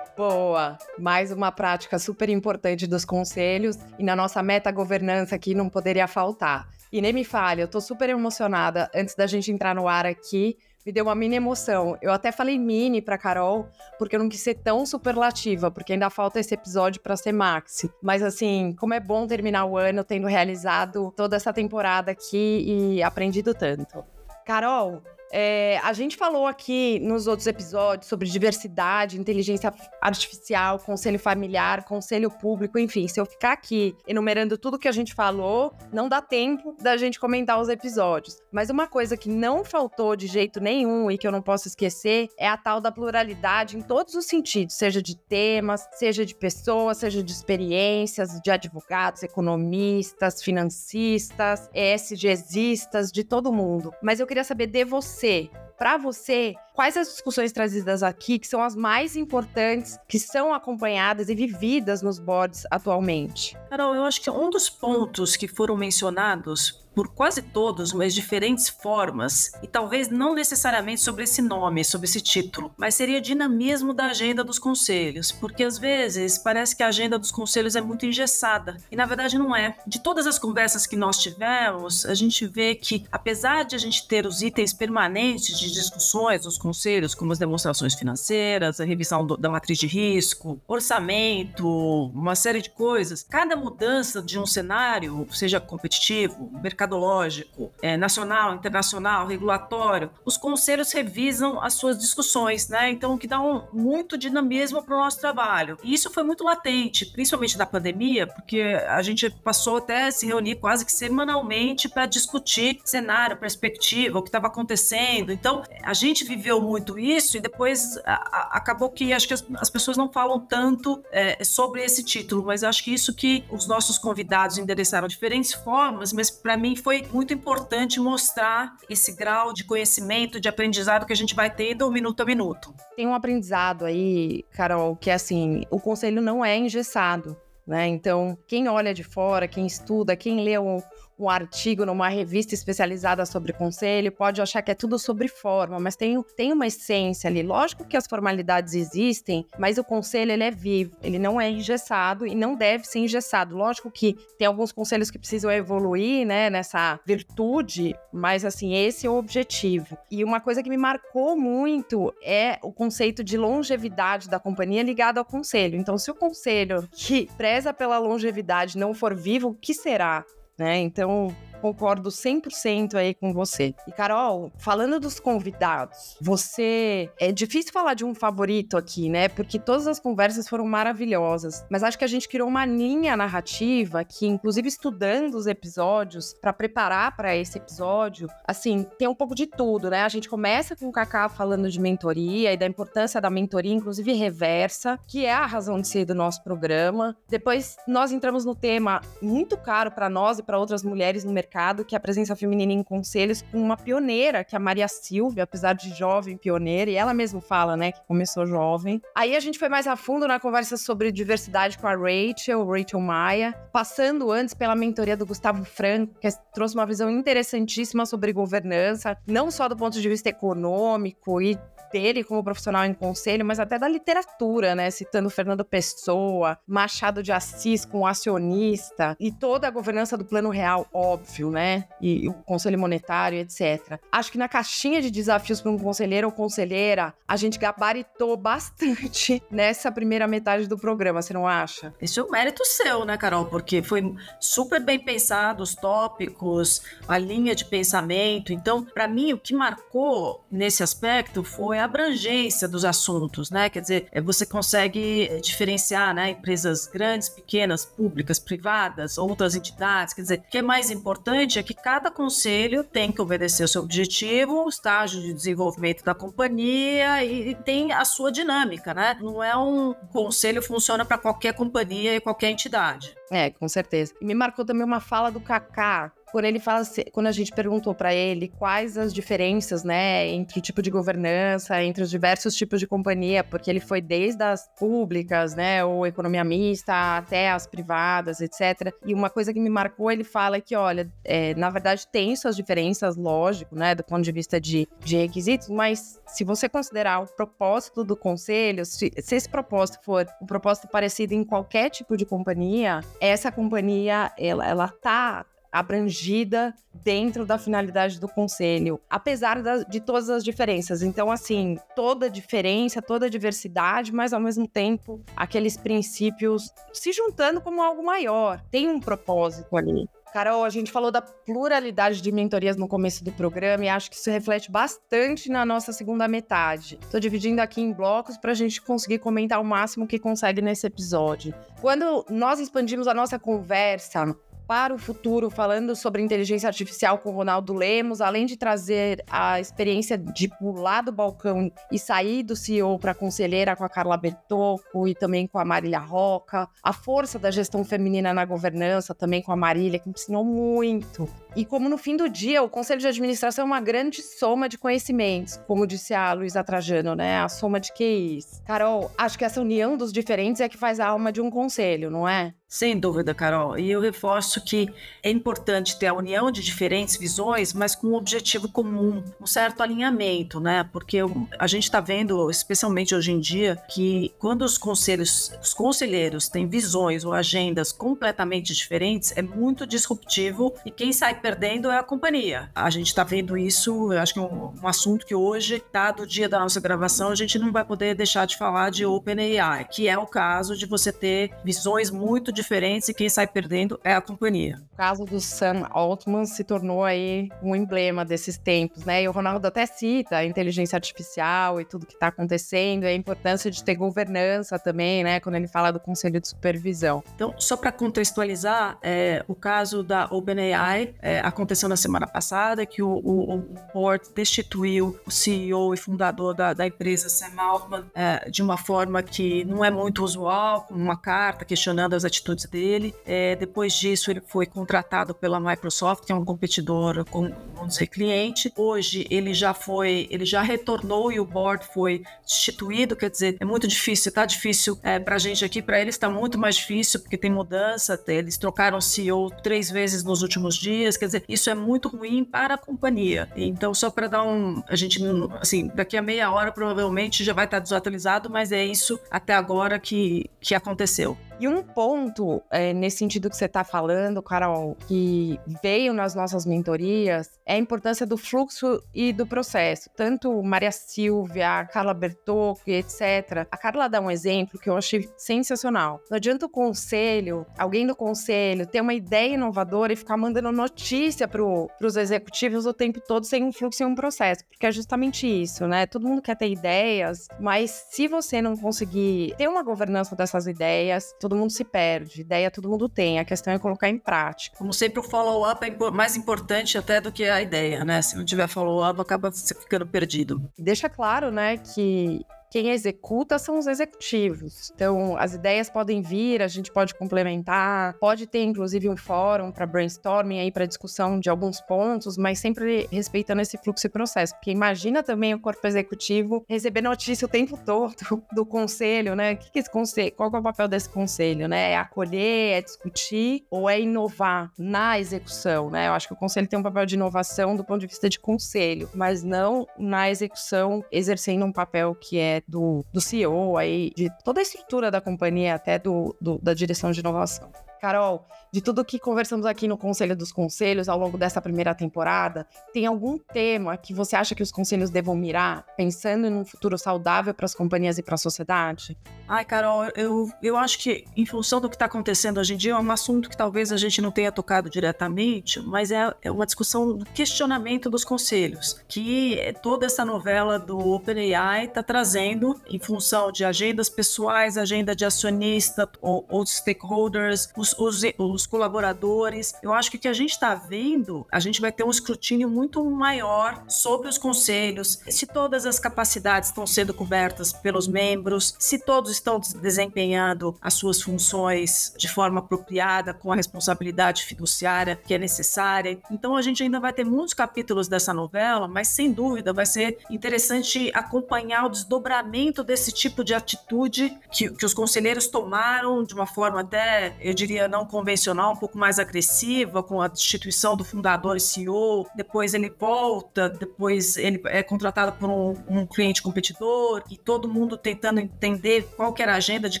Boa! 0.16 0.78
Mais 0.98 1.32
uma 1.32 1.50
prática 1.50 1.98
super 1.98 2.28
importante 2.28 2.86
dos 2.86 3.04
conselhos 3.04 3.76
e 3.98 4.04
na 4.04 4.14
nossa 4.14 4.42
meta 4.42 4.70
governança 4.70 5.34
aqui 5.34 5.54
não 5.54 5.68
poderia 5.68 6.06
faltar. 6.06 6.68
E 6.92 7.00
nem 7.00 7.12
me 7.12 7.24
fale, 7.24 7.62
eu 7.62 7.68
tô 7.68 7.80
super 7.80 8.08
emocionada 8.08 8.90
antes 8.94 9.14
da 9.14 9.26
gente 9.26 9.50
entrar 9.50 9.74
no 9.74 9.88
ar 9.88 10.06
aqui 10.06 10.58
me 10.84 10.92
deu 10.92 11.04
uma 11.04 11.14
mini 11.14 11.36
emoção. 11.36 11.96
Eu 12.00 12.12
até 12.12 12.32
falei 12.32 12.58
mini 12.58 13.02
pra 13.02 13.18
Carol, 13.18 13.68
porque 13.98 14.16
eu 14.16 14.20
não 14.20 14.28
quis 14.28 14.40
ser 14.40 14.54
tão 14.54 14.86
superlativa, 14.86 15.70
porque 15.70 15.92
ainda 15.92 16.10
falta 16.10 16.40
esse 16.40 16.54
episódio 16.54 17.00
para 17.00 17.16
ser 17.16 17.32
maxi. 17.32 17.90
Mas 18.02 18.22
assim, 18.22 18.74
como 18.78 18.94
é 18.94 19.00
bom 19.00 19.26
terminar 19.26 19.64
o 19.66 19.76
ano 19.76 20.02
tendo 20.02 20.26
realizado 20.26 21.12
toda 21.16 21.36
essa 21.36 21.52
temporada 21.52 22.10
aqui 22.10 22.64
e 22.66 23.02
aprendido 23.02 23.54
tanto. 23.54 24.04
Carol, 24.44 25.02
é, 25.32 25.78
a 25.82 25.92
gente 25.92 26.16
falou 26.16 26.46
aqui 26.46 26.98
nos 27.00 27.26
outros 27.26 27.46
episódios 27.46 28.08
sobre 28.08 28.28
diversidade, 28.28 29.18
inteligência 29.18 29.72
artificial, 30.00 30.78
conselho 30.78 31.18
familiar, 31.18 31.84
conselho 31.84 32.30
público, 32.30 32.78
enfim. 32.78 33.06
Se 33.06 33.20
eu 33.20 33.26
ficar 33.26 33.52
aqui 33.52 33.94
enumerando 34.06 34.58
tudo 34.58 34.78
que 34.78 34.88
a 34.88 34.92
gente 34.92 35.14
falou, 35.14 35.72
não 35.92 36.08
dá 36.08 36.20
tempo 36.20 36.74
da 36.80 36.96
gente 36.96 37.20
comentar 37.20 37.60
os 37.60 37.68
episódios. 37.68 38.38
Mas 38.50 38.70
uma 38.70 38.88
coisa 38.88 39.16
que 39.16 39.28
não 39.28 39.64
faltou 39.64 40.16
de 40.16 40.26
jeito 40.26 40.60
nenhum 40.60 41.10
e 41.10 41.16
que 41.16 41.26
eu 41.26 41.32
não 41.32 41.42
posso 41.42 41.68
esquecer 41.68 42.28
é 42.36 42.48
a 42.48 42.56
tal 42.56 42.80
da 42.80 42.90
pluralidade 42.90 43.76
em 43.76 43.82
todos 43.82 44.14
os 44.14 44.26
sentidos, 44.26 44.74
seja 44.74 45.00
de 45.00 45.16
temas, 45.16 45.86
seja 45.92 46.26
de 46.26 46.34
pessoas, 46.34 46.98
seja 46.98 47.22
de 47.22 47.30
experiências, 47.30 48.40
de 48.40 48.50
advogados, 48.50 49.22
economistas, 49.22 50.42
financistas, 50.42 51.70
ESGistas, 51.72 53.12
de 53.12 53.22
todo 53.22 53.52
mundo. 53.52 53.92
Mas 54.02 54.18
eu 54.18 54.26
queria 54.26 54.44
saber 54.44 54.66
de 54.66 54.84
você 54.84 55.19
você, 55.20 55.50
para 55.76 55.98
você, 55.98 56.54
quais 56.74 56.96
as 56.96 57.08
discussões 57.08 57.52
trazidas 57.52 58.02
aqui 58.02 58.38
que 58.38 58.46
são 58.46 58.62
as 58.62 58.74
mais 58.74 59.16
importantes, 59.16 59.98
que 60.08 60.18
são 60.18 60.52
acompanhadas 60.52 61.28
e 61.28 61.34
vividas 61.34 62.02
nos 62.02 62.18
boards 62.18 62.64
atualmente? 62.70 63.56
Carol, 63.68 63.94
eu 63.94 64.04
acho 64.04 64.20
que 64.20 64.30
um 64.30 64.50
dos 64.50 64.68
pontos 64.68 65.36
que 65.36 65.48
foram 65.48 65.76
mencionados 65.76 66.80
por 66.94 67.08
quase 67.08 67.42
todos, 67.42 67.92
mas 67.92 68.14
diferentes 68.14 68.68
formas, 68.68 69.52
e 69.62 69.68
talvez 69.68 70.08
não 70.08 70.34
necessariamente 70.34 71.00
sobre 71.00 71.24
esse 71.24 71.40
nome, 71.40 71.84
sobre 71.84 72.06
esse 72.06 72.20
título, 72.20 72.72
mas 72.76 72.94
seria 72.94 73.20
dinamismo 73.20 73.94
da 73.94 74.06
agenda 74.06 74.42
dos 74.42 74.58
conselhos, 74.58 75.30
porque 75.30 75.62
às 75.62 75.78
vezes 75.78 76.38
parece 76.38 76.74
que 76.74 76.82
a 76.82 76.88
agenda 76.88 77.18
dos 77.18 77.30
conselhos 77.30 77.76
é 77.76 77.80
muito 77.80 78.06
engessada, 78.06 78.76
e 78.90 78.96
na 78.96 79.06
verdade 79.06 79.38
não 79.38 79.54
é. 79.54 79.76
De 79.86 80.02
todas 80.02 80.26
as 80.26 80.38
conversas 80.38 80.86
que 80.86 80.96
nós 80.96 81.18
tivemos, 81.18 82.04
a 82.04 82.14
gente 82.14 82.46
vê 82.46 82.74
que, 82.74 83.06
apesar 83.10 83.64
de 83.64 83.76
a 83.76 83.78
gente 83.78 84.06
ter 84.06 84.26
os 84.26 84.42
itens 84.42 84.72
permanentes 84.72 85.58
de 85.58 85.70
discussões 85.70 86.42
dos 86.42 86.58
conselhos, 86.60 87.14
como 87.14 87.32
as 87.32 87.38
demonstrações 87.38 87.94
financeiras, 87.94 88.80
a 88.80 88.84
revisão 88.84 89.26
do, 89.26 89.36
da 89.36 89.48
matriz 89.48 89.78
de 89.78 89.86
risco, 89.86 90.60
orçamento, 90.68 91.66
uma 92.14 92.34
série 92.34 92.60
de 92.60 92.70
coisas, 92.70 93.22
cada 93.22 93.56
mudança 93.56 94.20
de 94.20 94.38
um 94.38 94.46
cenário, 94.46 95.26
seja 95.32 95.58
competitivo, 95.58 96.50
mercado 96.62 96.90
mercadológico, 96.90 97.72
é, 97.80 97.96
nacional, 97.96 98.54
internacional, 98.54 99.26
regulatório, 99.26 100.10
os 100.24 100.36
conselhos 100.36 100.92
revisam 100.92 101.60
as 101.62 101.74
suas 101.74 101.98
discussões, 101.98 102.68
né? 102.68 102.90
Então, 102.90 103.14
o 103.14 103.18
que 103.18 103.26
dá 103.26 103.40
um, 103.40 103.62
muito 103.72 104.18
dinamismo 104.18 104.82
para 104.82 104.94
o 104.94 104.98
nosso 104.98 105.20
trabalho. 105.20 105.78
E 105.82 105.94
isso 105.94 106.10
foi 106.10 106.22
muito 106.22 106.42
latente, 106.42 107.06
principalmente 107.06 107.56
na 107.56 107.66
pandemia, 107.66 108.26
porque 108.26 108.60
a 108.88 109.00
gente 109.02 109.30
passou 109.30 109.76
até 109.76 110.08
a 110.08 110.12
se 110.12 110.26
reunir 110.26 110.56
quase 110.56 110.84
que 110.84 110.92
semanalmente 110.92 111.88
para 111.88 112.06
discutir 112.06 112.80
cenário, 112.84 113.36
perspectiva, 113.36 114.18
o 114.18 114.22
que 114.22 114.28
estava 114.28 114.48
acontecendo. 114.48 115.30
Então, 115.32 115.62
a 115.82 115.94
gente 115.94 116.24
viveu 116.24 116.49
muito 116.58 116.98
isso 116.98 117.36
e 117.36 117.40
depois 117.40 117.98
a, 118.06 118.14
a, 118.14 118.56
acabou 118.56 118.88
que 118.88 119.12
acho 119.12 119.28
que 119.28 119.34
as, 119.34 119.44
as, 119.56 119.68
pessoas 119.68 119.98
não 119.98 120.10
falam 120.10 120.40
tanto 120.40 121.04
é, 121.12 121.44
sobre 121.44 121.84
esse 121.84 122.02
título, 122.02 122.42
mas 122.46 122.64
acho 122.64 122.82
que 122.82 122.94
isso 122.94 123.14
que 123.14 123.44
os 123.50 123.66
nossos 123.66 123.98
convidados 123.98 124.56
endereçaram 124.56 125.06
diferentes 125.06 125.52
formas, 125.52 126.14
mas 126.14 126.30
para 126.30 126.56
mim 126.56 126.70
mim 126.70 126.76
foi 126.76 127.04
muito 127.12 127.34
importante 127.34 127.98
mostrar 127.98 128.76
esse 128.88 129.12
grau 129.12 129.52
de 129.52 129.64
conhecimento, 129.64 130.40
de 130.40 130.48
aprendizado 130.48 131.04
que 131.04 131.12
a 131.12 131.16
gente 131.16 131.34
vai 131.34 131.50
tendo 131.50 131.90
minuto 131.90 132.20
a 132.20 132.24
minuto. 132.24 132.74
Tem 132.96 133.06
um 133.06 133.14
aprendizado 133.14 133.84
aí, 133.84 134.44
Carol, 134.52 134.96
que 134.96 135.10
é 135.10 135.14
assim, 135.14 135.64
o 135.70 135.80
conselho 135.80 136.22
não 136.22 136.44
é 136.44 136.56
engessado. 136.56 137.36
Né? 137.66 137.86
Então, 137.86 138.38
quem 138.46 138.68
olha 138.68 138.92
de 138.94 139.04
fora, 139.04 139.46
quem 139.46 139.66
estuda, 139.66 140.16
quem 140.16 140.42
lê 140.42 140.58
o, 140.58 140.82
um 141.24 141.30
artigo 141.30 141.84
numa 141.84 142.08
revista 142.08 142.54
especializada 142.54 143.26
sobre 143.26 143.52
conselho, 143.52 144.10
pode 144.10 144.40
achar 144.40 144.62
que 144.62 144.70
é 144.70 144.74
tudo 144.74 144.98
sobre 144.98 145.28
forma, 145.28 145.78
mas 145.78 145.96
tem, 145.96 146.22
tem 146.36 146.52
uma 146.52 146.66
essência 146.66 147.28
ali. 147.28 147.42
Lógico 147.42 147.84
que 147.84 147.96
as 147.96 148.06
formalidades 148.06 148.74
existem, 148.74 149.46
mas 149.58 149.78
o 149.78 149.84
conselho 149.84 150.32
ele 150.32 150.44
é 150.44 150.50
vivo, 150.50 150.96
ele 151.02 151.18
não 151.18 151.40
é 151.40 151.50
engessado 151.50 152.26
e 152.26 152.34
não 152.34 152.54
deve 152.54 152.84
ser 152.84 153.00
engessado. 153.00 153.56
Lógico 153.56 153.90
que 153.90 154.16
tem 154.38 154.46
alguns 154.46 154.72
conselhos 154.72 155.10
que 155.10 155.18
precisam 155.18 155.50
evoluir, 155.50 156.26
né, 156.26 156.48
nessa 156.48 156.98
virtude, 157.06 157.94
mas 158.12 158.44
assim, 158.44 158.74
esse 158.74 159.06
é 159.06 159.10
o 159.10 159.16
objetivo. 159.16 159.96
E 160.10 160.24
uma 160.24 160.40
coisa 160.40 160.62
que 160.62 160.70
me 160.70 160.76
marcou 160.76 161.36
muito 161.36 162.12
é 162.22 162.58
o 162.62 162.72
conceito 162.72 163.22
de 163.22 163.36
longevidade 163.36 164.28
da 164.28 164.38
companhia 164.38 164.82
ligado 164.82 165.18
ao 165.18 165.24
conselho. 165.24 165.76
Então, 165.76 165.98
se 165.98 166.10
o 166.10 166.14
conselho 166.14 166.88
que 166.92 167.28
preza 167.36 167.72
pela 167.72 167.98
longevidade 167.98 168.78
não 168.78 168.94
for 168.94 169.14
vivo, 169.14 169.48
o 169.48 169.54
que 169.54 169.74
será? 169.74 170.24
Né? 170.60 170.78
Então, 170.78 171.34
concordo 171.60 172.10
100% 172.10 172.94
aí 172.94 173.14
com 173.14 173.32
você. 173.32 173.74
E 173.86 173.92
Carol, 173.92 174.50
falando 174.58 174.98
dos 174.98 175.20
convidados, 175.20 176.16
você 176.20 177.10
é 177.20 177.30
difícil 177.30 177.72
falar 177.72 177.94
de 177.94 178.04
um 178.04 178.14
favorito 178.14 178.76
aqui, 178.76 179.08
né? 179.08 179.28
Porque 179.28 179.58
todas 179.58 179.86
as 179.86 180.00
conversas 180.00 180.48
foram 180.48 180.64
maravilhosas, 180.64 181.64
mas 181.70 181.82
acho 181.82 181.98
que 181.98 182.04
a 182.04 182.08
gente 182.08 182.28
criou 182.28 182.48
uma 182.48 182.64
linha 182.64 183.16
narrativa 183.16 184.04
que 184.04 184.26
inclusive 184.26 184.68
estudando 184.68 185.34
os 185.34 185.46
episódios 185.46 186.34
para 186.40 186.52
preparar 186.52 187.14
para 187.16 187.36
esse 187.36 187.58
episódio, 187.58 188.28
assim, 188.46 188.86
tem 188.98 189.06
um 189.06 189.14
pouco 189.14 189.34
de 189.34 189.46
tudo, 189.46 189.90
né? 189.90 190.02
A 190.02 190.08
gente 190.08 190.28
começa 190.28 190.74
com 190.74 190.88
o 190.88 190.92
Kaká 190.92 191.28
falando 191.28 191.70
de 191.70 191.80
mentoria 191.80 192.52
e 192.52 192.56
da 192.56 192.66
importância 192.66 193.20
da 193.20 193.28
mentoria, 193.28 193.74
inclusive 193.74 194.12
reversa, 194.12 194.98
que 195.06 195.26
é 195.26 195.32
a 195.32 195.46
razão 195.46 195.80
de 195.80 195.88
ser 195.88 196.04
do 196.04 196.14
nosso 196.14 196.42
programa. 196.42 197.16
Depois 197.28 197.76
nós 197.86 198.12
entramos 198.12 198.44
no 198.44 198.54
tema 198.54 199.00
muito 199.20 199.56
caro 199.56 199.90
para 199.90 200.08
nós 200.08 200.38
e 200.38 200.42
para 200.42 200.58
outras 200.58 200.82
mulheres 200.82 201.24
no 201.24 201.32
mercado 201.32 201.49
mercado, 201.50 201.84
que 201.84 201.96
é 201.96 201.98
a 201.98 202.00
presença 202.00 202.36
feminina 202.36 202.72
em 202.72 202.82
conselhos, 202.82 203.42
com 203.50 203.60
uma 203.60 203.76
pioneira, 203.76 204.44
que 204.44 204.54
é 204.54 204.58
a 204.58 204.60
Maria 204.60 204.86
Silvia, 204.86 205.42
apesar 205.42 205.72
de 205.72 205.90
jovem, 205.90 206.36
pioneira, 206.36 206.90
e 206.90 206.94
ela 206.94 207.12
mesma 207.12 207.40
fala, 207.40 207.76
né, 207.76 207.90
que 207.90 208.00
começou 208.06 208.46
jovem. 208.46 209.02
Aí 209.16 209.34
a 209.34 209.40
gente 209.40 209.58
foi 209.58 209.68
mais 209.68 209.88
a 209.88 209.96
fundo 209.96 210.28
na 210.28 210.38
conversa 210.38 210.76
sobre 210.76 211.10
diversidade 211.10 211.76
com 211.76 211.88
a 211.88 211.96
Rachel, 211.96 212.64
Rachel 212.64 213.00
Maia, 213.00 213.52
passando 213.72 214.30
antes 214.30 214.54
pela 214.54 214.76
mentoria 214.76 215.16
do 215.16 215.26
Gustavo 215.26 215.64
Franco, 215.64 216.14
que 216.20 216.28
trouxe 216.54 216.74
uma 216.74 216.86
visão 216.86 217.10
interessantíssima 217.10 218.06
sobre 218.06 218.32
governança, 218.32 219.16
não 219.26 219.50
só 219.50 219.68
do 219.68 219.76
ponto 219.76 220.00
de 220.00 220.08
vista 220.08 220.28
econômico 220.28 221.42
e 221.42 221.58
dele 221.90 222.24
como 222.24 222.42
profissional 222.42 222.84
em 222.84 222.94
conselho, 222.94 223.44
mas 223.44 223.58
até 223.58 223.78
da 223.78 223.88
literatura, 223.88 224.74
né? 224.74 224.90
Citando 224.90 225.28
Fernando 225.28 225.64
Pessoa, 225.64 226.58
Machado 226.66 227.22
de 227.22 227.32
Assis 227.32 227.84
com 227.84 228.06
acionista 228.06 229.16
e 229.18 229.32
toda 229.32 229.66
a 229.66 229.70
governança 229.70 230.16
do 230.16 230.24
Plano 230.24 230.50
Real, 230.50 230.86
óbvio 230.92 231.39
óbvio, 231.40 231.50
né? 231.50 231.84
E, 232.00 232.28
o 232.28 232.34
conselho 232.34 232.78
monetário, 232.78 233.38
etc. 233.38 233.98
Acho 234.12 234.30
que 234.30 234.38
na 234.38 234.48
caixinha 234.48 235.00
de 235.00 235.10
desafios 235.10 235.60
para 235.60 235.70
um 235.70 235.78
conselheiro 235.78 236.28
ou 236.28 236.32
conselheira, 236.32 237.14
a 237.26 237.36
gente 237.36 237.58
gabaritou 237.58 238.36
bastante 238.36 239.42
nessa 239.50 239.90
primeira 239.90 240.26
metade 240.26 240.66
do 240.66 240.78
programa, 240.78 241.22
você 241.22 241.32
não 241.32 241.46
acha? 241.46 241.94
Isso 242.00 242.20
é 242.20 242.22
um 242.22 242.30
mérito 242.30 242.64
seu, 242.64 243.04
né, 243.04 243.16
Carol? 243.16 243.46
Porque 243.46 243.82
foi 243.82 244.14
super 244.38 244.80
bem 244.80 244.98
pensado 244.98 245.62
os 245.62 245.74
tópicos, 245.74 246.82
a 247.08 247.16
linha 247.16 247.54
de 247.54 247.64
pensamento. 247.64 248.52
Então, 248.52 248.84
para 248.84 249.08
mim, 249.08 249.32
o 249.32 249.38
que 249.38 249.54
marcou 249.54 250.44
nesse 250.50 250.82
aspecto 250.82 251.42
foi 251.42 251.78
a 251.78 251.84
abrangência 251.84 252.68
dos 252.68 252.84
assuntos, 252.84 253.50
né? 253.50 253.70
Quer 253.70 253.80
dizer, 253.80 254.08
é, 254.12 254.20
você 254.20 254.44
consegue 254.44 255.28
é, 255.28 255.40
diferenciar, 255.40 256.14
né, 256.14 256.30
empresas 256.30 256.86
grandes, 256.86 257.28
pequenas, 257.28 257.84
públicas, 257.84 258.38
privadas, 258.38 259.18
outras 259.18 259.54
entidades. 259.54 260.14
Quer 260.14 260.22
dizer, 260.22 260.38
o 260.38 260.50
que 260.50 260.58
é 260.58 260.62
mais 260.62 260.90
importante 260.90 261.29
é 261.34 261.62
que 261.62 261.74
cada 261.74 262.10
conselho 262.10 262.84
tem 262.84 263.10
que 263.12 263.20
obedecer 263.20 263.64
o 263.64 263.68
seu 263.68 263.82
objetivo, 263.82 264.64
o 264.64 264.68
estágio 264.68 265.20
de 265.20 265.32
desenvolvimento 265.32 266.04
da 266.04 266.14
companhia 266.14 267.24
e, 267.24 267.54
tem 267.54 267.92
a 267.92 268.04
sua 268.04 268.30
dinâmica, 268.30 268.94
né? 268.94 269.16
Não 269.20 269.42
é 269.42 269.56
um 269.56 269.94
conselho 270.12 270.62
funciona 270.62 271.04
para 271.04 271.18
qualquer 271.18 271.54
companhia 271.54 272.16
e 272.16 272.20
qualquer 272.20 272.50
entidade. 272.50 273.14
É, 273.30 273.50
com 273.50 273.68
certeza. 273.68 274.14
E 274.20 274.24
me 274.24 274.34
marcou 274.34 274.64
também 274.64 274.84
uma 274.84 275.00
fala 275.00 275.30
do 275.30 275.40
Kaká, 275.40 276.12
quando 276.30 276.44
ele 276.44 276.58
fala, 276.58 276.84
quando 277.12 277.26
a 277.26 277.32
gente 277.32 277.52
perguntou 277.52 277.94
para 277.94 278.14
ele 278.14 278.48
quais 278.48 278.96
as 278.96 279.12
diferenças, 279.12 279.84
né, 279.84 280.26
entre 280.28 280.58
o 280.58 280.62
tipo 280.62 280.82
de 280.82 280.90
governança, 280.90 281.82
entre 281.82 282.02
os 282.02 282.10
diversos 282.10 282.54
tipos 282.54 282.80
de 282.80 282.86
companhia, 282.86 283.42
porque 283.44 283.70
ele 283.70 283.80
foi 283.80 284.00
desde 284.00 284.42
as 284.42 284.68
públicas, 284.78 285.54
né, 285.54 285.84
ou 285.84 286.06
economia 286.06 286.44
mista, 286.44 287.18
até 287.18 287.50
as 287.50 287.66
privadas, 287.66 288.40
etc. 288.40 288.92
E 289.04 289.14
uma 289.14 289.30
coisa 289.30 289.52
que 289.52 289.60
me 289.60 289.70
marcou, 289.70 290.10
ele 290.10 290.24
fala 290.24 290.60
que, 290.60 290.74
olha, 290.74 291.10
é, 291.24 291.54
na 291.54 291.70
verdade 291.70 292.06
tem 292.06 292.34
suas 292.36 292.56
diferenças, 292.56 293.16
lógico, 293.16 293.74
né, 293.74 293.94
do 293.94 294.04
ponto 294.04 294.22
de 294.22 294.32
vista 294.32 294.60
de, 294.60 294.88
de 295.00 295.16
requisitos, 295.16 295.68
mas 295.68 296.20
se 296.26 296.44
você 296.44 296.68
considerar 296.68 297.20
o 297.20 297.26
propósito 297.26 298.04
do 298.04 298.16
conselho, 298.16 298.84
se, 298.84 299.12
se 299.18 299.34
esse 299.34 299.48
propósito 299.48 299.98
for 300.04 300.26
um 300.40 300.46
propósito 300.46 300.88
parecido 300.88 301.34
em 301.34 301.44
qualquer 301.44 301.90
tipo 301.90 302.16
de 302.16 302.24
companhia, 302.24 303.00
essa 303.20 303.50
companhia, 303.50 304.32
ela, 304.38 304.66
ela 304.66 304.88
tá 304.88 305.44
abrangida 305.72 306.74
dentro 307.02 307.46
da 307.46 307.58
finalidade 307.58 308.20
do 308.20 308.28
conselho, 308.28 309.00
apesar 309.08 309.62
de 309.88 310.00
todas 310.00 310.28
as 310.28 310.44
diferenças. 310.44 311.02
Então, 311.02 311.30
assim, 311.30 311.78
toda 311.94 312.30
diferença, 312.30 313.00
toda 313.00 313.30
diversidade, 313.30 314.12
mas 314.12 314.32
ao 314.32 314.40
mesmo 314.40 314.66
tempo 314.66 315.22
aqueles 315.36 315.76
princípios 315.76 316.72
se 316.92 317.12
juntando 317.12 317.60
como 317.60 317.82
algo 317.82 318.04
maior. 318.04 318.62
Tem 318.70 318.88
um 318.88 319.00
propósito 319.00 319.76
ali. 319.76 320.08
Carol, 320.32 320.64
a 320.64 320.70
gente 320.70 320.92
falou 320.92 321.10
da 321.10 321.20
pluralidade 321.20 322.22
de 322.22 322.30
mentorias 322.30 322.76
no 322.76 322.86
começo 322.86 323.24
do 323.24 323.32
programa 323.32 323.84
e 323.84 323.88
acho 323.88 324.08
que 324.08 324.16
isso 324.16 324.30
reflete 324.30 324.70
bastante 324.70 325.50
na 325.50 325.64
nossa 325.64 325.92
segunda 325.92 326.28
metade. 326.28 326.98
Estou 327.02 327.18
dividindo 327.18 327.60
aqui 327.60 327.80
em 327.80 327.92
blocos 327.92 328.36
para 328.36 328.52
a 328.52 328.54
gente 328.54 328.80
conseguir 328.80 329.18
comentar 329.18 329.60
o 329.60 329.64
máximo 329.64 330.06
que 330.06 330.20
consegue 330.20 330.62
nesse 330.62 330.86
episódio. 330.86 331.52
Quando 331.80 332.24
nós 332.30 332.60
expandimos 332.60 333.08
a 333.08 333.14
nossa 333.14 333.40
conversa 333.40 334.36
para 334.70 334.94
o 334.94 334.98
futuro, 334.98 335.50
falando 335.50 335.96
sobre 335.96 336.22
inteligência 336.22 336.68
artificial 336.68 337.18
com 337.18 337.32
Ronaldo 337.32 337.74
Lemos, 337.74 338.20
além 338.20 338.46
de 338.46 338.56
trazer 338.56 339.20
a 339.28 339.58
experiência 339.58 340.16
de 340.16 340.46
pular 340.46 341.02
do 341.02 341.10
balcão 341.10 341.72
e 341.90 341.98
sair 341.98 342.44
do 342.44 342.54
CEO 342.54 342.96
para 342.96 343.12
conselheira 343.12 343.74
com 343.74 343.82
a 343.82 343.88
Carla 343.88 344.16
Bertocco 344.16 345.08
e 345.08 345.14
também 345.16 345.48
com 345.48 345.58
a 345.58 345.64
Marília 345.64 345.98
Roca, 345.98 346.68
a 346.84 346.92
força 346.92 347.36
da 347.36 347.50
gestão 347.50 347.84
feminina 347.84 348.32
na 348.32 348.44
governança 348.44 349.12
também 349.12 349.42
com 349.42 349.50
a 349.50 349.56
Marília, 349.56 349.98
que 349.98 350.06
me 350.06 350.14
ensinou 350.14 350.44
muito. 350.44 351.28
E 351.56 351.64
como 351.64 351.88
no 351.88 351.98
fim 351.98 352.16
do 352.16 352.28
dia, 352.28 352.62
o 352.62 352.68
conselho 352.68 353.00
de 353.00 353.08
administração 353.08 353.64
é 353.64 353.66
uma 353.66 353.80
grande 353.80 354.22
soma 354.22 354.68
de 354.68 354.78
conhecimentos, 354.78 355.58
como 355.66 355.86
disse 355.86 356.14
a 356.14 356.32
Luísa 356.32 356.62
Trajano, 356.62 357.14
né? 357.14 357.40
A 357.40 357.48
soma 357.48 357.80
de 357.80 357.92
QIs. 357.92 358.62
Carol, 358.66 359.10
acho 359.18 359.36
que 359.36 359.44
essa 359.44 359.60
união 359.60 359.96
dos 359.96 360.12
diferentes 360.12 360.60
é 360.60 360.68
que 360.68 360.78
faz 360.78 361.00
a 361.00 361.08
alma 361.08 361.32
de 361.32 361.40
um 361.40 361.50
conselho, 361.50 362.10
não 362.10 362.28
é? 362.28 362.54
Sem 362.70 362.96
dúvida, 362.96 363.34
Carol. 363.34 363.76
E 363.76 363.90
eu 363.90 364.00
reforço 364.00 364.64
que 364.64 364.88
é 365.24 365.28
importante 365.28 365.98
ter 365.98 366.06
a 366.06 366.14
união 366.14 366.52
de 366.52 366.62
diferentes 366.62 367.16
visões, 367.16 367.72
mas 367.72 367.96
com 367.96 368.06
um 368.06 368.14
objetivo 368.14 368.68
comum, 368.68 369.24
um 369.40 369.46
certo 369.46 369.82
alinhamento, 369.82 370.60
né? 370.60 370.88
Porque 370.92 371.18
a 371.58 371.66
gente 371.66 371.82
está 371.82 372.00
vendo, 372.00 372.48
especialmente 372.48 373.12
hoje 373.12 373.32
em 373.32 373.40
dia, 373.40 373.74
que 373.88 374.32
quando 374.38 374.62
os 374.62 374.78
conselhos, 374.78 375.52
os 375.60 375.74
conselheiros 375.74 376.48
têm 376.48 376.68
visões 376.68 377.24
ou 377.24 377.32
agendas 377.32 377.90
completamente 377.90 378.72
diferentes, 378.72 379.36
é 379.36 379.42
muito 379.42 379.84
disruptivo 379.84 380.72
e 380.86 380.92
quem 380.92 381.12
sai 381.12 381.39
perdendo 381.40 381.90
é 381.90 381.98
a 381.98 382.02
companhia. 382.02 382.70
A 382.74 382.90
gente 382.90 383.08
está 383.08 383.24
vendo 383.24 383.56
isso, 383.56 384.12
acho 384.12 384.34
que 384.34 384.38
é 384.38 384.42
um, 384.42 384.74
um 384.82 384.88
assunto 384.88 385.26
que 385.26 385.34
hoje, 385.34 385.82
dado 385.92 386.22
o 386.22 386.26
dia 386.26 386.48
da 386.48 386.58
nossa 386.58 386.80
gravação, 386.80 387.30
a 387.30 387.34
gente 387.34 387.58
não 387.58 387.72
vai 387.72 387.84
poder 387.84 388.14
deixar 388.14 388.46
de 388.46 388.56
falar 388.56 388.90
de 388.90 389.04
OpenAI, 389.04 389.86
que 389.90 390.08
é 390.08 390.18
o 390.18 390.26
caso 390.26 390.76
de 390.76 390.86
você 390.86 391.12
ter 391.12 391.50
visões 391.64 392.10
muito 392.10 392.52
diferentes 392.52 393.08
e 393.08 393.14
quem 393.14 393.28
sai 393.28 393.46
perdendo 393.46 393.98
é 394.04 394.14
a 394.14 394.20
companhia. 394.20 394.80
O 394.92 394.96
caso 394.96 395.24
do 395.24 395.40
Sam 395.40 395.86
Altman 395.90 396.44
se 396.44 396.62
tornou 396.62 397.04
aí 397.04 397.48
um 397.62 397.74
emblema 397.74 398.24
desses 398.24 398.58
tempos, 398.58 399.04
né? 399.04 399.22
E 399.22 399.28
o 399.28 399.32
Ronaldo 399.32 399.66
até 399.66 399.86
cita 399.86 400.36
a 400.36 400.44
inteligência 400.44 400.96
artificial 400.96 401.80
e 401.80 401.84
tudo 401.84 402.06
que 402.06 402.14
está 402.14 402.28
acontecendo, 402.28 403.04
e 403.04 403.06
a 403.06 403.14
importância 403.14 403.70
de 403.70 403.82
ter 403.82 403.94
governança 403.94 404.78
também, 404.78 405.24
né? 405.24 405.40
Quando 405.40 405.54
ele 405.54 405.68
fala 405.68 405.90
do 405.90 406.00
conselho 406.00 406.40
de 406.40 406.48
supervisão. 406.48 407.22
Então, 407.34 407.54
só 407.58 407.76
para 407.76 407.92
contextualizar, 407.92 408.98
é, 409.02 409.44
o 409.48 409.54
caso 409.54 410.02
da 410.02 410.26
OpenAI 410.26 411.14
é, 411.20 411.29
aconteceu 411.38 411.88
na 411.88 411.96
semana 411.96 412.26
passada, 412.26 412.84
que 412.84 413.02
o, 413.02 413.08
o, 413.08 413.54
o, 413.54 413.76
board 413.94 414.28
destituiu 414.34 415.18
o 415.24 415.30
CEO 415.30 415.94
e 415.94 415.96
fundador 415.96 416.54
da, 416.54 416.72
da 416.72 416.86
empresa, 416.86 417.28
Sam 417.28 417.52
Altman, 417.56 418.04
é, 418.14 418.50
de 418.50 418.62
uma 418.62 418.76
forma 418.76 419.22
que 419.22 419.64
não 419.64 419.84
é 419.84 419.90
muito 419.90 420.24
usual, 420.24 420.82
com 420.82 420.94
uma 420.94 421.16
carta 421.16 421.64
questionando 421.64 422.14
as 422.14 422.24
atitudes 422.24 422.64
dele. 422.66 423.14
É, 423.24 423.56
depois 423.56 423.92
disso, 423.92 424.30
ele 424.30 424.42
foi 424.46 424.66
contratado 424.66 425.34
pela 425.34 425.60
Microsoft, 425.60 426.24
que 426.24 426.32
é 426.32 426.34
um 426.34 426.44
competidor, 426.44 427.24
com, 427.26 427.50
vamos 427.74 427.94
dizer, 427.94 428.06
cliente. 428.06 428.72
Hoje, 428.76 429.26
ele 429.30 429.54
já 429.54 429.72
foi, 429.72 430.26
ele 430.30 430.44
já 430.44 430.62
retornou 430.62 431.30
e 431.30 431.38
o 431.38 431.44
board 431.44 431.84
foi 431.92 432.22
destituído. 432.44 433.14
Quer 433.16 433.30
dizer, 433.30 433.56
é 433.60 433.64
muito 433.64 433.86
difícil, 433.86 434.32
tá 434.32 434.44
difícil 434.44 434.98
é, 435.02 435.18
para 435.18 435.36
a 435.36 435.38
gente 435.38 435.64
aqui, 435.64 435.82
para 435.82 436.00
eles 436.00 436.14
está 436.14 436.28
muito 436.28 436.58
mais 436.58 436.76
difícil, 436.76 437.20
porque 437.20 437.36
tem 437.36 437.50
mudança. 437.50 438.20
Eles 438.28 438.56
trocaram 438.56 439.00
CEO 439.00 439.50
três 439.62 439.90
vezes 439.90 440.22
nos 440.22 440.42
últimos 440.42 440.76
dias. 440.76 441.16
Quer 441.20 441.26
dizer, 441.26 441.44
isso 441.46 441.68
é 441.68 441.74
muito 441.74 442.08
ruim 442.08 442.42
para 442.42 442.74
a 442.74 442.78
companhia. 442.78 443.46
Então, 443.54 443.92
só 443.92 444.10
para 444.10 444.26
dar 444.26 444.42
um. 444.42 444.82
A 444.88 444.96
gente, 444.96 445.20
assim, 445.60 445.90
daqui 445.94 446.16
a 446.16 446.22
meia 446.22 446.50
hora 446.50 446.72
provavelmente 446.72 447.44
já 447.44 447.52
vai 447.52 447.66
estar 447.66 447.78
desatualizado, 447.78 448.48
mas 448.48 448.72
é 448.72 448.82
isso 448.82 449.20
até 449.30 449.54
agora 449.54 449.98
que, 449.98 450.48
que 450.60 450.74
aconteceu. 450.74 451.36
E 451.60 451.68
um 451.68 451.82
ponto 451.82 452.62
é, 452.70 452.94
nesse 452.94 453.18
sentido 453.18 453.50
que 453.50 453.56
você 453.56 453.66
está 453.66 453.84
falando, 453.84 454.42
Carol, 454.42 454.96
que 455.06 455.60
veio 455.82 456.14
nas 456.14 456.34
nossas 456.34 456.64
mentorias, 456.64 457.50
é 457.66 457.74
a 457.74 457.76
importância 457.76 458.24
do 458.24 458.38
fluxo 458.38 458.98
e 459.14 459.30
do 459.30 459.46
processo. 459.46 460.08
Tanto 460.16 460.62
Maria 460.62 460.90
Silvia, 460.90 461.84
Carla 461.92 462.14
Bertocco, 462.14 462.80
etc. 462.86 463.66
A 463.70 463.76
Carla 463.76 464.08
dá 464.08 464.22
um 464.22 464.30
exemplo 464.30 464.80
que 464.80 464.88
eu 464.88 464.96
achei 464.96 465.28
sensacional. 465.36 466.22
Não 466.30 466.36
adianta 466.38 466.64
o 466.64 466.70
conselho, 466.70 467.66
alguém 467.76 468.06
do 468.06 468.16
conselho, 468.16 468.86
ter 468.86 469.02
uma 469.02 469.12
ideia 469.12 469.52
inovadora 469.52 470.14
e 470.14 470.16
ficar 470.16 470.38
mandando 470.38 470.72
notícia 470.72 471.46
para 471.46 471.62
os 471.62 472.16
executivos 472.16 472.86
o 472.86 472.94
tempo 472.94 473.20
todo 473.20 473.44
sem 473.44 473.62
um 473.62 473.70
fluxo 473.70 474.02
e 474.02 474.06
um 474.06 474.14
processo. 474.14 474.64
Porque 474.66 474.86
é 474.86 474.90
justamente 474.92 475.46
isso, 475.46 475.86
né? 475.86 476.06
Todo 476.06 476.26
mundo 476.26 476.40
quer 476.40 476.56
ter 476.56 476.70
ideias, 476.70 477.48
mas 477.60 477.90
se 478.10 478.26
você 478.28 478.62
não 478.62 478.78
conseguir 478.78 479.54
ter 479.58 479.68
uma 479.68 479.82
governança 479.82 480.34
dessas 480.34 480.66
ideias, 480.66 481.34
todo 481.50 481.58
mundo 481.58 481.70
se 481.70 481.84
perde. 481.84 482.42
Ideia 482.42 482.70
todo 482.70 482.88
mundo 482.88 483.08
tem, 483.08 483.40
a 483.40 483.44
questão 483.44 483.72
é 483.72 483.78
colocar 483.78 484.08
em 484.08 484.18
prática. 484.18 484.76
Como 484.76 484.92
sempre, 484.92 485.18
o 485.18 485.22
follow-up 485.22 485.84
é 485.84 486.10
mais 486.10 486.36
importante 486.36 486.96
até 486.96 487.20
do 487.20 487.32
que 487.32 487.44
a 487.44 487.60
ideia, 487.60 488.04
né? 488.04 488.22
Se 488.22 488.36
não 488.36 488.44
tiver 488.44 488.68
follow-up, 488.68 489.20
acaba 489.20 489.50
ficando 489.50 490.06
perdido. 490.06 490.62
Deixa 490.78 491.08
claro, 491.08 491.50
né, 491.50 491.76
que 491.76 492.46
quem 492.70 492.90
executa 492.90 493.58
são 493.58 493.78
os 493.78 493.86
executivos. 493.88 494.92
Então, 494.94 495.36
as 495.36 495.54
ideias 495.54 495.90
podem 495.90 496.22
vir, 496.22 496.62
a 496.62 496.68
gente 496.68 496.92
pode 496.92 497.14
complementar, 497.16 498.14
pode 498.14 498.46
ter 498.46 498.62
inclusive 498.62 499.08
um 499.08 499.16
fórum 499.16 499.72
para 499.72 499.86
brainstorming 499.86 500.60
aí 500.60 500.70
para 500.70 500.86
discussão 500.86 501.40
de 501.40 501.50
alguns 501.50 501.80
pontos, 501.80 502.38
mas 502.38 502.60
sempre 502.60 503.08
respeitando 503.10 503.60
esse 503.60 503.76
fluxo 503.76 504.06
e 504.06 504.10
processo. 504.10 504.54
Porque 504.54 504.70
imagina 504.70 505.22
também 505.22 505.52
o 505.52 505.60
corpo 505.60 505.84
executivo 505.84 506.64
receber 506.68 507.00
notícia 507.00 507.44
o 507.44 507.48
tempo 507.48 507.76
todo 507.76 508.14
do 508.54 508.64
conselho, 508.64 509.34
né? 509.34 509.54
O 509.54 509.56
que, 509.56 509.72
que 509.72 509.78
esse 509.80 509.90
conselho, 509.90 510.32
qual 510.32 510.50
é 510.54 510.58
o 510.58 510.62
papel 510.62 510.86
desse 510.86 511.08
conselho, 511.08 511.66
né? 511.66 511.92
É 511.92 511.96
acolher, 511.96 512.78
é 512.78 512.82
discutir 512.82 513.64
ou 513.68 513.90
é 513.90 514.00
inovar 514.00 514.70
na 514.78 515.18
execução, 515.18 515.90
né? 515.90 516.06
Eu 516.06 516.12
acho 516.12 516.28
que 516.28 516.34
o 516.34 516.36
conselho 516.36 516.68
tem 516.68 516.78
um 516.78 516.82
papel 516.82 517.04
de 517.04 517.16
inovação 517.16 517.74
do 517.74 517.84
ponto 517.84 518.00
de 518.00 518.06
vista 518.06 518.28
de 518.28 518.38
conselho, 518.38 519.10
mas 519.12 519.42
não 519.42 519.88
na 519.98 520.30
execução 520.30 521.04
exercendo 521.10 521.64
um 521.64 521.72
papel 521.72 522.14
que 522.14 522.38
é 522.38 522.59
do, 522.66 523.04
do 523.12 523.20
CEO 523.20 523.76
aí, 523.76 524.12
de 524.16 524.30
toda 524.44 524.60
a 524.60 524.62
estrutura 524.62 525.10
da 525.10 525.20
companhia, 525.20 525.74
até 525.74 525.98
do, 525.98 526.36
do, 526.40 526.58
da 526.58 526.74
direção 526.74 527.10
de 527.10 527.20
inovação. 527.20 527.70
Carol, 528.00 528.46
de 528.72 528.80
tudo 528.80 529.04
que 529.04 529.18
conversamos 529.18 529.66
aqui 529.66 529.86
no 529.86 529.98
Conselho 529.98 530.34
dos 530.36 530.50
Conselhos 530.50 531.08
ao 531.08 531.18
longo 531.18 531.36
dessa 531.36 531.60
primeira 531.60 531.94
temporada, 531.94 532.66
tem 532.92 533.04
algum 533.04 533.38
tema 533.38 533.96
que 533.96 534.14
você 534.14 534.36
acha 534.36 534.54
que 534.54 534.62
os 534.62 534.72
conselhos 534.72 535.10
devam 535.10 535.34
mirar, 535.34 535.84
pensando 535.96 536.46
em 536.46 536.54
um 536.54 536.64
futuro 536.64 536.96
saudável 536.96 537.52
para 537.52 537.66
as 537.66 537.74
companhias 537.74 538.16
e 538.16 538.22
para 538.22 538.36
a 538.36 538.38
sociedade? 538.38 539.16
Ai, 539.46 539.64
Carol, 539.64 540.04
eu, 540.14 540.48
eu 540.62 540.76
acho 540.76 540.98
que, 540.98 541.24
em 541.36 541.44
função 541.44 541.80
do 541.80 541.88
que 541.88 541.96
está 541.96 542.06
acontecendo 542.06 542.58
hoje 542.58 542.74
em 542.74 542.76
dia, 542.76 542.92
é 542.92 542.96
um 542.96 543.10
assunto 543.10 543.50
que 543.50 543.56
talvez 543.56 543.92
a 543.92 543.96
gente 543.96 544.22
não 544.22 544.30
tenha 544.30 544.52
tocado 544.52 544.88
diretamente, 544.88 545.80
mas 545.80 546.10
é, 546.10 546.32
é 546.40 546.50
uma 546.50 546.64
discussão 546.64 547.18
do 547.18 547.24
questionamento 547.26 548.08
dos 548.08 548.24
conselhos, 548.24 549.00
que 549.08 549.58
toda 549.82 550.06
essa 550.06 550.24
novela 550.24 550.78
do 550.78 550.98
OpenAI 550.98 551.86
está 551.86 552.02
trazendo 552.02 552.80
em 552.88 552.98
função 552.98 553.50
de 553.50 553.64
agendas 553.64 554.08
pessoais, 554.08 554.78
agenda 554.78 555.14
de 555.14 555.24
acionista 555.24 556.08
ou, 556.20 556.46
ou 556.48 556.64
stakeholders, 556.64 557.68
os, 557.76 557.89
os, 557.98 558.22
os 558.38 558.66
colaboradores. 558.66 559.74
Eu 559.82 559.92
acho 559.92 560.10
que 560.10 560.16
o 560.16 560.20
que 560.20 560.28
a 560.28 560.32
gente 560.32 560.50
está 560.50 560.74
vendo, 560.74 561.46
a 561.50 561.60
gente 561.60 561.80
vai 561.80 561.90
ter 561.90 562.04
um 562.04 562.10
escrutínio 562.10 562.68
muito 562.68 563.04
maior 563.04 563.82
sobre 563.88 564.28
os 564.28 564.38
conselhos, 564.38 565.20
se 565.28 565.46
todas 565.46 565.86
as 565.86 565.98
capacidades 565.98 566.68
estão 566.68 566.86
sendo 566.86 567.14
cobertas 567.14 567.72
pelos 567.72 568.06
membros, 568.06 568.74
se 568.78 568.98
todos 568.98 569.30
estão 569.30 569.60
desempenhando 569.80 570.76
as 570.80 570.94
suas 570.94 571.22
funções 571.22 572.14
de 572.16 572.28
forma 572.28 572.60
apropriada, 572.60 573.32
com 573.32 573.52
a 573.52 573.56
responsabilidade 573.56 574.44
fiduciária 574.44 575.16
que 575.16 575.34
é 575.34 575.38
necessária. 575.38 576.18
Então 576.30 576.56
a 576.56 576.62
gente 576.62 576.82
ainda 576.82 577.00
vai 577.00 577.12
ter 577.12 577.24
muitos 577.24 577.54
capítulos 577.54 578.08
dessa 578.08 578.32
novela, 578.32 578.86
mas 578.86 579.08
sem 579.08 579.32
dúvida 579.32 579.72
vai 579.72 579.86
ser 579.86 580.18
interessante 580.30 581.10
acompanhar 581.14 581.86
o 581.86 581.88
desdobramento 581.88 582.82
desse 582.82 583.12
tipo 583.12 583.42
de 583.44 583.54
atitude 583.54 584.36
que, 584.50 584.70
que 584.70 584.84
os 584.84 584.94
conselheiros 584.94 585.46
tomaram 585.46 586.22
de 586.24 586.34
uma 586.34 586.46
forma 586.46 586.80
até, 586.80 587.36
eu 587.40 587.54
diria, 587.54 587.79
não 587.88 588.04
convencional, 588.04 588.72
um 588.72 588.76
pouco 588.76 588.98
mais 588.98 589.18
agressiva, 589.18 590.02
com 590.02 590.20
a 590.20 590.28
destituição 590.28 590.96
do 590.96 591.04
fundador 591.04 591.56
e 591.56 591.60
CEO. 591.60 592.26
Depois 592.34 592.74
ele 592.74 592.90
volta, 592.90 593.68
depois 593.68 594.36
ele 594.36 594.60
é 594.66 594.82
contratado 594.82 595.32
por 595.32 595.48
um, 595.48 595.74
um 595.88 596.06
cliente 596.06 596.42
competidor 596.42 597.22
e 597.30 597.36
todo 597.36 597.68
mundo 597.68 597.96
tentando 597.96 598.40
entender 598.40 599.08
qual 599.16 599.32
que 599.32 599.42
era 599.42 599.52
a 599.52 599.56
agenda 599.56 599.88
de 599.88 600.00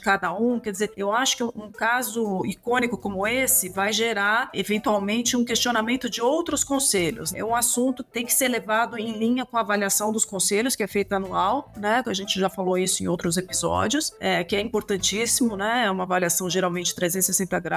cada 0.00 0.32
um. 0.32 0.58
Quer 0.58 0.72
dizer, 0.72 0.92
eu 0.96 1.12
acho 1.12 1.36
que 1.36 1.42
um 1.42 1.70
caso 1.70 2.44
icônico 2.44 2.96
como 2.96 3.26
esse 3.26 3.68
vai 3.68 3.92
gerar 3.92 4.50
eventualmente 4.52 5.36
um 5.36 5.44
questionamento 5.44 6.08
de 6.08 6.20
outros 6.20 6.64
conselhos. 6.64 7.34
É 7.34 7.44
um 7.44 7.54
assunto 7.54 8.04
que 8.04 8.10
tem 8.10 8.26
que 8.26 8.32
ser 8.32 8.48
levado 8.48 8.98
em 8.98 9.12
linha 9.18 9.46
com 9.46 9.56
a 9.56 9.60
avaliação 9.60 10.12
dos 10.12 10.24
conselhos, 10.24 10.76
que 10.76 10.82
é 10.82 10.86
feita 10.86 11.16
anual, 11.16 11.72
né? 11.76 12.02
A 12.06 12.14
gente 12.14 12.38
já 12.38 12.48
falou 12.48 12.76
isso 12.76 13.02
em 13.02 13.08
outros 13.08 13.36
episódios, 13.36 14.12
é, 14.20 14.42
que 14.44 14.56
é 14.56 14.60
importantíssimo, 14.60 15.56
né? 15.56 15.84
É 15.86 15.90
uma 15.90 16.04
avaliação 16.04 16.48
geralmente 16.48 16.94
360 16.94 17.58
graus, 17.60 17.69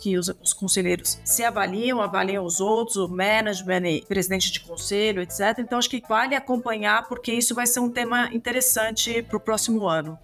que 0.00 0.16
os, 0.16 0.28
os 0.42 0.52
conselheiros 0.52 1.20
se 1.24 1.44
avaliam, 1.44 2.00
avaliam 2.00 2.44
os 2.44 2.60
outros, 2.60 2.96
o 2.96 3.08
management, 3.08 4.02
presidente 4.08 4.52
de 4.52 4.60
conselho, 4.60 5.22
etc. 5.22 5.58
Então 5.58 5.78
acho 5.78 5.90
que 5.90 6.02
vale 6.08 6.34
acompanhar, 6.34 7.08
porque 7.08 7.32
isso 7.32 7.54
vai 7.54 7.66
ser 7.66 7.80
um 7.80 7.90
tema 7.90 8.32
interessante 8.32 9.22
para 9.22 9.36
o 9.36 9.40
próximo 9.40 9.88
ano. 9.88 10.18